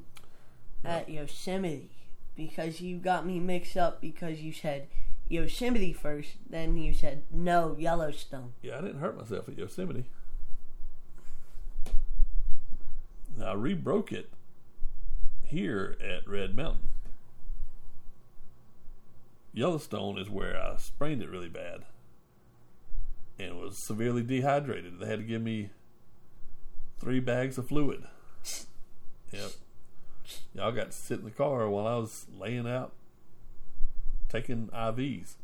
at 0.84 1.08
Yosemite 1.08 1.90
because 2.36 2.80
you 2.80 2.98
got 2.98 3.26
me 3.26 3.40
mixed 3.40 3.76
up 3.76 4.00
because 4.00 4.40
you 4.40 4.52
said 4.52 4.88
Yosemite 5.28 5.92
first, 5.92 6.36
then 6.48 6.76
you 6.76 6.94
said 6.94 7.24
no 7.30 7.76
Yellowstone. 7.78 8.52
Yeah, 8.62 8.78
I 8.78 8.82
didn't 8.82 9.00
hurt 9.00 9.16
myself 9.16 9.48
at 9.48 9.58
Yosemite. 9.58 10.06
I 13.42 13.52
re-broke 13.52 14.12
it 14.12 14.30
here 15.42 15.96
at 16.00 16.26
Red 16.28 16.56
Mountain. 16.56 16.88
Yellowstone 19.52 20.18
is 20.18 20.30
where 20.30 20.56
I 20.56 20.76
sprained 20.76 21.22
it 21.22 21.30
really 21.30 21.48
bad 21.48 21.84
and 23.38 23.60
was 23.60 23.76
severely 23.76 24.22
dehydrated. 24.22 25.00
They 25.00 25.06
had 25.06 25.18
to 25.18 25.24
give 25.24 25.42
me 25.42 25.70
three 26.98 27.20
bags 27.20 27.58
of 27.58 27.68
fluid. 27.68 28.04
Yep. 29.32 29.50
Y'all 30.54 30.72
got 30.72 30.90
to 30.90 30.96
sit 30.96 31.18
in 31.18 31.24
the 31.24 31.30
car 31.30 31.68
while 31.68 31.86
I 31.86 31.96
was 31.96 32.26
laying 32.38 32.68
out 32.68 32.92
taking 34.28 34.68
IVs. 34.68 35.34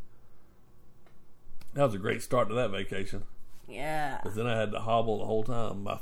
That 1.75 1.85
was 1.85 1.95
a 1.95 1.99
great 1.99 2.23
start 2.23 2.49
to 2.49 2.55
that 2.55 2.71
vacation. 2.71 3.25
Yeah. 3.69 4.19
Because 4.23 4.37
then 4.37 4.47
I 4.47 4.59
had 4.59 4.73
to 4.73 4.81
hobble 4.81 5.19
the 5.19 5.25
whole 5.25 5.45
time. 5.45 5.85
My 5.85 5.99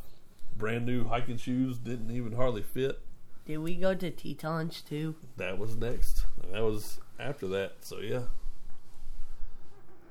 brand 0.56 0.86
new 0.86 1.04
hiking 1.04 1.36
shoes 1.36 1.78
didn't 1.78 2.10
even 2.10 2.32
hardly 2.32 2.62
fit. 2.62 3.00
Did 3.46 3.58
we 3.58 3.76
go 3.76 3.94
to 3.94 4.10
Tetons 4.10 4.82
too? 4.82 5.14
That 5.36 5.58
was 5.58 5.76
next. 5.76 6.26
That 6.52 6.62
was 6.62 7.00
after 7.18 7.46
that. 7.48 7.76
So 7.80 7.98
yeah. 7.98 8.22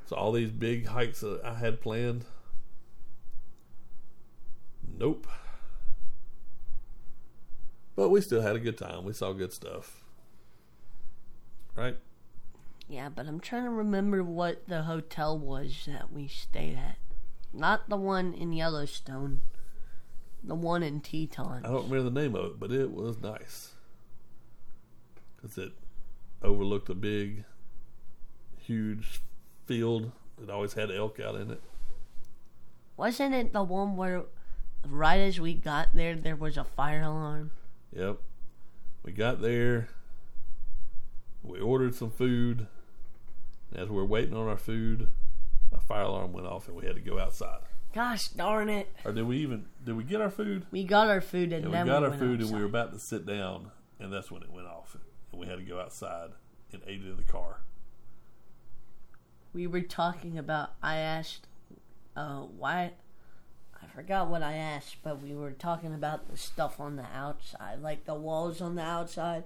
So 0.10 0.16
all 0.16 0.32
these 0.32 0.50
big 0.50 0.88
hikes 0.88 1.20
that 1.20 1.42
I 1.46 1.54
had 1.54 1.82
planned. 1.82 2.26
Nope. 4.98 5.28
But 7.96 8.10
we 8.10 8.20
still 8.20 8.42
had 8.42 8.56
a 8.56 8.60
good 8.60 8.76
time. 8.76 9.06
We 9.06 9.14
saw 9.14 9.34
good 9.34 9.54
stuff. 9.54 10.04
Right? 11.76 11.96
Yeah, 12.88 13.10
but 13.10 13.28
I'm 13.28 13.40
trying 13.40 13.66
to 13.66 13.70
remember 13.70 14.24
what 14.24 14.68
the 14.68 14.82
hotel 14.82 15.38
was 15.38 15.84
that 15.86 16.12
we 16.12 16.28
stayed 16.28 16.76
at. 16.76 16.98
Not 17.54 17.88
the 17.88 17.98
one 17.98 18.34
in 18.34 18.52
Yellowstone. 18.52 19.42
The 20.44 20.56
one 20.56 20.82
in 20.82 21.02
Teton. 21.02 21.62
I 21.64 21.68
don't 21.68 21.88
remember 21.88 22.10
the 22.10 22.22
name 22.22 22.34
of 22.34 22.46
it, 22.46 22.60
but 22.60 22.72
it 22.72 22.92
was 22.92 23.22
nice. 23.22 23.74
Because 25.36 25.56
it 25.60 25.74
overlooked 26.42 26.90
a 26.90 26.96
big, 26.96 27.44
huge 28.58 29.22
field. 29.70 30.12
that 30.40 30.50
always 30.50 30.74
had 30.74 30.92
elk 30.92 31.20
out 31.20 31.36
in 31.36 31.52
it. 31.52 31.62
Wasn't 32.98 33.36
it 33.36 33.54
the 33.54 33.64
one 33.64 33.96
where 33.96 34.24
right 34.88 35.20
as 35.20 35.40
we 35.40 35.54
got 35.54 35.90
there 35.94 36.16
there 36.16 36.36
was 36.36 36.58
a 36.58 36.64
fire 36.64 37.04
alarm? 37.04 37.52
Yep. 37.96 38.18
We 39.04 39.12
got 39.12 39.42
there. 39.42 39.90
We 41.44 41.60
ordered 41.60 41.94
some 41.94 42.10
food. 42.10 42.68
As 43.76 43.88
we 43.90 43.96
were 43.96 44.06
waiting 44.06 44.36
on 44.36 44.48
our 44.48 44.58
food, 44.58 45.10
a 45.72 45.80
fire 45.80 46.02
alarm 46.02 46.34
went 46.34 46.48
off 46.48 46.68
and 46.68 46.76
we 46.76 46.88
had 46.88 46.96
to 46.96 47.02
go 47.02 47.20
outside. 47.20 47.60
Gosh 47.94 48.30
darn 48.30 48.70
it. 48.70 48.92
Or 49.06 49.12
did 49.12 49.28
we 49.28 49.38
even 49.38 49.66
did 49.86 49.96
we 49.96 50.04
get 50.04 50.20
our 50.20 50.32
food? 50.32 50.66
We 50.72 50.84
got 50.84 51.10
our 51.10 51.22
food 51.22 51.54
and 51.54 51.72
Yeah, 51.72 51.84
we 51.84 51.90
got 51.90 52.02
we 52.02 52.08
our 52.08 52.18
food 52.18 52.42
and 52.42 52.52
we 52.52 52.60
were 52.60 52.66
about 52.66 52.92
to 52.94 53.00
sit 53.00 53.28
down 53.28 53.70
and 54.00 54.12
that's 54.12 54.32
when 54.32 54.42
it 54.42 54.52
went 54.52 54.68
off. 54.68 54.98
And 55.32 55.40
we 55.40 55.46
had 55.46 55.60
to 55.60 55.64
go 55.64 55.80
outside 55.80 56.32
and 56.74 56.82
ate 56.88 57.02
it 57.02 57.10
in 57.10 57.18
the 57.18 57.24
car. 57.24 57.62
We 59.54 59.68
were 59.68 59.82
talking 59.82 60.38
about 60.38 60.74
I 60.82 60.98
asked 60.98 61.48
uh 62.16 62.42
why 62.42 62.92
I 63.82 63.88
forgot 63.88 64.28
what 64.30 64.44
I 64.44 64.54
asked, 64.54 64.98
but 65.04 65.22
we 65.22 65.34
were 65.34 65.52
talking 65.52 65.94
about 65.94 66.30
the 66.30 66.38
stuff 66.38 66.80
on 66.80 66.96
the 66.96 67.06
outside, 67.14 67.82
like 67.82 68.06
the 68.06 68.16
walls 68.16 68.62
on 68.62 68.76
the 68.76 68.84
outside. 68.84 69.46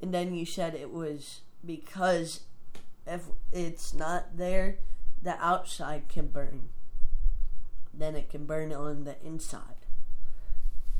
And 0.00 0.12
then 0.12 0.34
you 0.34 0.46
said 0.46 0.74
it 0.74 0.90
was 0.90 1.40
because 1.64 2.40
if 3.06 3.22
it's 3.52 3.94
not 3.94 4.36
there, 4.36 4.78
the 5.22 5.36
outside 5.44 6.08
can 6.08 6.28
burn. 6.28 6.68
Then 7.92 8.14
it 8.14 8.30
can 8.30 8.46
burn 8.46 8.72
on 8.72 9.04
the 9.04 9.16
inside. 9.24 9.86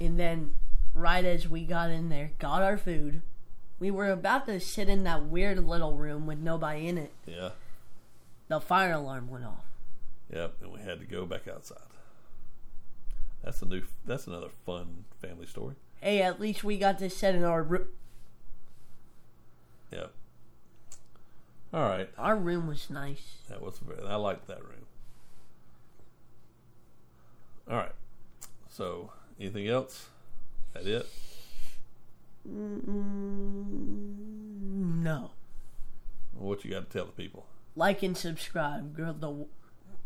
And 0.00 0.18
then 0.18 0.54
right 0.94 1.24
as 1.24 1.48
we 1.48 1.64
got 1.64 1.90
in 1.90 2.08
there, 2.08 2.32
got 2.38 2.62
our 2.62 2.78
food, 2.78 3.22
we 3.78 3.90
were 3.90 4.10
about 4.10 4.46
to 4.46 4.60
sit 4.60 4.88
in 4.88 5.04
that 5.04 5.24
weird 5.24 5.64
little 5.66 5.94
room 5.96 6.26
with 6.26 6.38
nobody 6.38 6.88
in 6.88 6.98
it 6.98 7.12
Yeah. 7.26 7.50
The 8.48 8.60
fire 8.60 8.92
alarm 8.92 9.28
went 9.28 9.44
off. 9.44 9.64
Yep, 10.32 10.54
and 10.62 10.72
we 10.72 10.80
had 10.80 11.00
to 11.00 11.06
go 11.06 11.26
back 11.26 11.46
outside. 11.48 11.78
That's 13.44 13.62
a 13.62 13.66
new. 13.66 13.82
That's 14.04 14.26
another 14.26 14.48
fun 14.64 15.04
family 15.20 15.46
story. 15.46 15.74
Hey, 16.00 16.20
at 16.22 16.40
least 16.40 16.64
we 16.64 16.78
got 16.78 16.98
to 16.98 17.08
set 17.08 17.34
in 17.34 17.44
our 17.44 17.62
room. 17.62 17.86
Yep. 19.92 20.12
All 21.72 21.88
right, 21.88 22.08
Our 22.18 22.36
room 22.36 22.66
was 22.68 22.90
nice. 22.90 23.36
that 23.48 23.60
was. 23.62 23.78
Very, 23.78 24.06
I 24.06 24.16
liked 24.16 24.46
that 24.48 24.62
room. 24.64 24.86
All 27.70 27.76
right. 27.76 27.92
So, 28.70 29.12
anything 29.40 29.68
else? 29.68 30.06
That 30.74 30.86
it? 30.86 31.06
Mm, 32.48 34.14
no. 35.02 35.30
What 36.38 36.64
you 36.64 36.70
got 36.70 36.88
to 36.90 36.96
tell 36.96 37.06
the 37.06 37.12
people? 37.12 37.46
Like 37.76 38.02
and 38.02 38.16
subscribe. 38.16 38.94
Grilled 38.96 39.20
the 39.20 39.46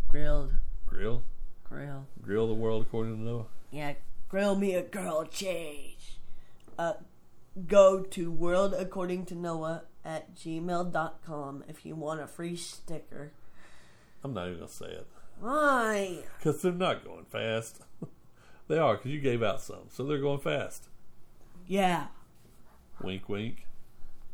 grilled 0.08 0.54
Grill, 0.86 1.22
grill. 1.62 2.06
grill 2.20 2.48
the 2.48 2.54
world 2.54 2.82
according 2.82 3.16
to 3.16 3.22
Noah. 3.22 3.46
Yeah, 3.70 3.94
grill 4.28 4.56
me 4.56 4.74
a 4.74 4.82
grilled 4.82 5.30
cheese. 5.30 6.16
Uh, 6.76 6.94
go 7.68 8.00
to 8.00 8.32
world 8.32 8.74
according 8.74 9.24
to 9.26 9.36
Noah 9.36 9.84
at 10.04 10.34
gmail.com 10.34 11.64
if 11.68 11.86
you 11.86 11.94
want 11.94 12.20
a 12.20 12.26
free 12.26 12.56
sticker. 12.56 13.30
I'm 14.24 14.34
not 14.34 14.48
even 14.48 14.58
gonna 14.60 14.68
say 14.70 14.86
it 14.86 15.06
Why? 15.38 16.18
because 16.38 16.60
they're 16.62 16.72
not 16.72 17.04
going 17.04 17.24
fast. 17.26 17.82
they 18.68 18.78
are 18.78 18.96
because 18.96 19.12
you 19.12 19.20
gave 19.20 19.44
out 19.44 19.62
some, 19.62 19.84
so 19.90 20.04
they're 20.04 20.18
going 20.18 20.40
fast. 20.40 20.88
Yeah. 21.68 22.08
Wink, 23.00 23.28
wink. 23.28 23.66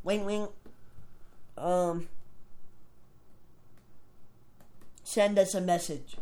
Wink, 0.02 0.24
wink. 0.24 0.50
Um. 1.58 2.08
Send 5.16 5.38
us 5.38 5.54
a 5.54 5.62
message. 5.62 6.18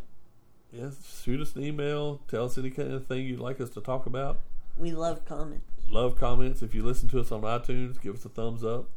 Yes, 0.72 1.20
shoot 1.24 1.40
us 1.40 1.56
an 1.56 1.64
email. 1.64 2.20
Tell 2.28 2.44
us 2.44 2.56
any 2.56 2.70
kind 2.70 2.92
of 2.92 3.08
thing 3.08 3.26
you'd 3.26 3.40
like 3.40 3.60
us 3.60 3.70
to 3.70 3.80
talk 3.80 4.06
about. 4.06 4.38
We 4.78 4.92
love 4.92 5.24
comments. 5.24 5.64
Love 5.90 6.16
comments. 6.16 6.62
If 6.62 6.76
you 6.76 6.84
listen 6.84 7.08
to 7.08 7.18
us 7.18 7.32
on 7.32 7.40
iTunes, 7.40 8.00
give 8.00 8.14
us 8.14 8.24
a 8.24 8.28
thumbs 8.28 8.62
up. 8.62 8.88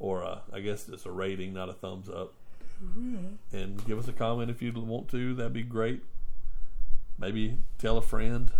Or 0.00 0.24
uh, 0.24 0.40
I 0.52 0.58
guess 0.58 0.88
it's 0.88 1.06
a 1.06 1.12
rating, 1.12 1.54
not 1.54 1.68
a 1.68 1.72
thumbs 1.72 2.08
up. 2.08 2.32
And 3.52 3.86
give 3.86 3.96
us 3.96 4.08
a 4.08 4.12
comment 4.12 4.50
if 4.50 4.60
you 4.60 4.72
want 4.72 5.08
to. 5.10 5.34
That'd 5.34 5.52
be 5.52 5.62
great. 5.62 6.02
Maybe 7.16 7.58
tell 7.78 7.96
a 7.96 8.02
friend. 8.02 8.50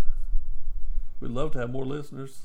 We'd 1.18 1.32
love 1.32 1.50
to 1.54 1.58
have 1.58 1.70
more 1.70 1.84
listeners. 1.84 2.42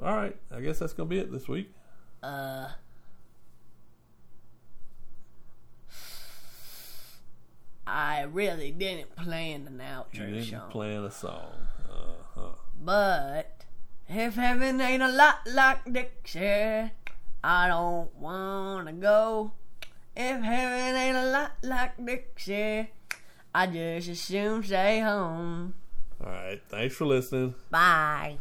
All 0.00 0.14
right, 0.14 0.36
I 0.54 0.60
guess 0.60 0.78
that's 0.78 0.92
gonna 0.92 1.08
be 1.08 1.18
it 1.18 1.32
this 1.32 1.48
week. 1.48 1.74
Uh. 2.22 2.68
I 7.94 8.22
really 8.22 8.72
didn't 8.72 9.14
plan 9.14 9.68
an 9.68 9.74
You 9.78 9.84
outro 10.22 10.26
didn't 10.34 10.44
song. 10.50 10.70
plan 10.70 11.04
a 11.04 11.10
song. 11.12 11.52
Uh-huh. 11.88 12.48
But 12.82 13.64
if 14.08 14.34
heaven 14.34 14.80
ain't 14.80 15.02
a 15.02 15.08
lot 15.12 15.38
like 15.46 15.92
Dixie, 15.92 16.90
I 17.44 17.68
don't 17.68 18.12
wanna 18.16 18.92
go. 18.94 19.52
If 20.16 20.42
heaven 20.42 20.96
ain't 20.96 21.16
a 21.16 21.26
lot 21.30 21.52
like 21.62 22.04
Dixie, 22.04 22.90
I 23.54 23.66
just 23.68 24.08
as 24.08 24.20
soon 24.20 24.64
stay 24.64 24.98
home. 24.98 25.74
All 26.20 26.30
right, 26.32 26.60
thanks 26.68 26.96
for 26.96 27.04
listening. 27.06 27.54
Bye. 27.70 28.38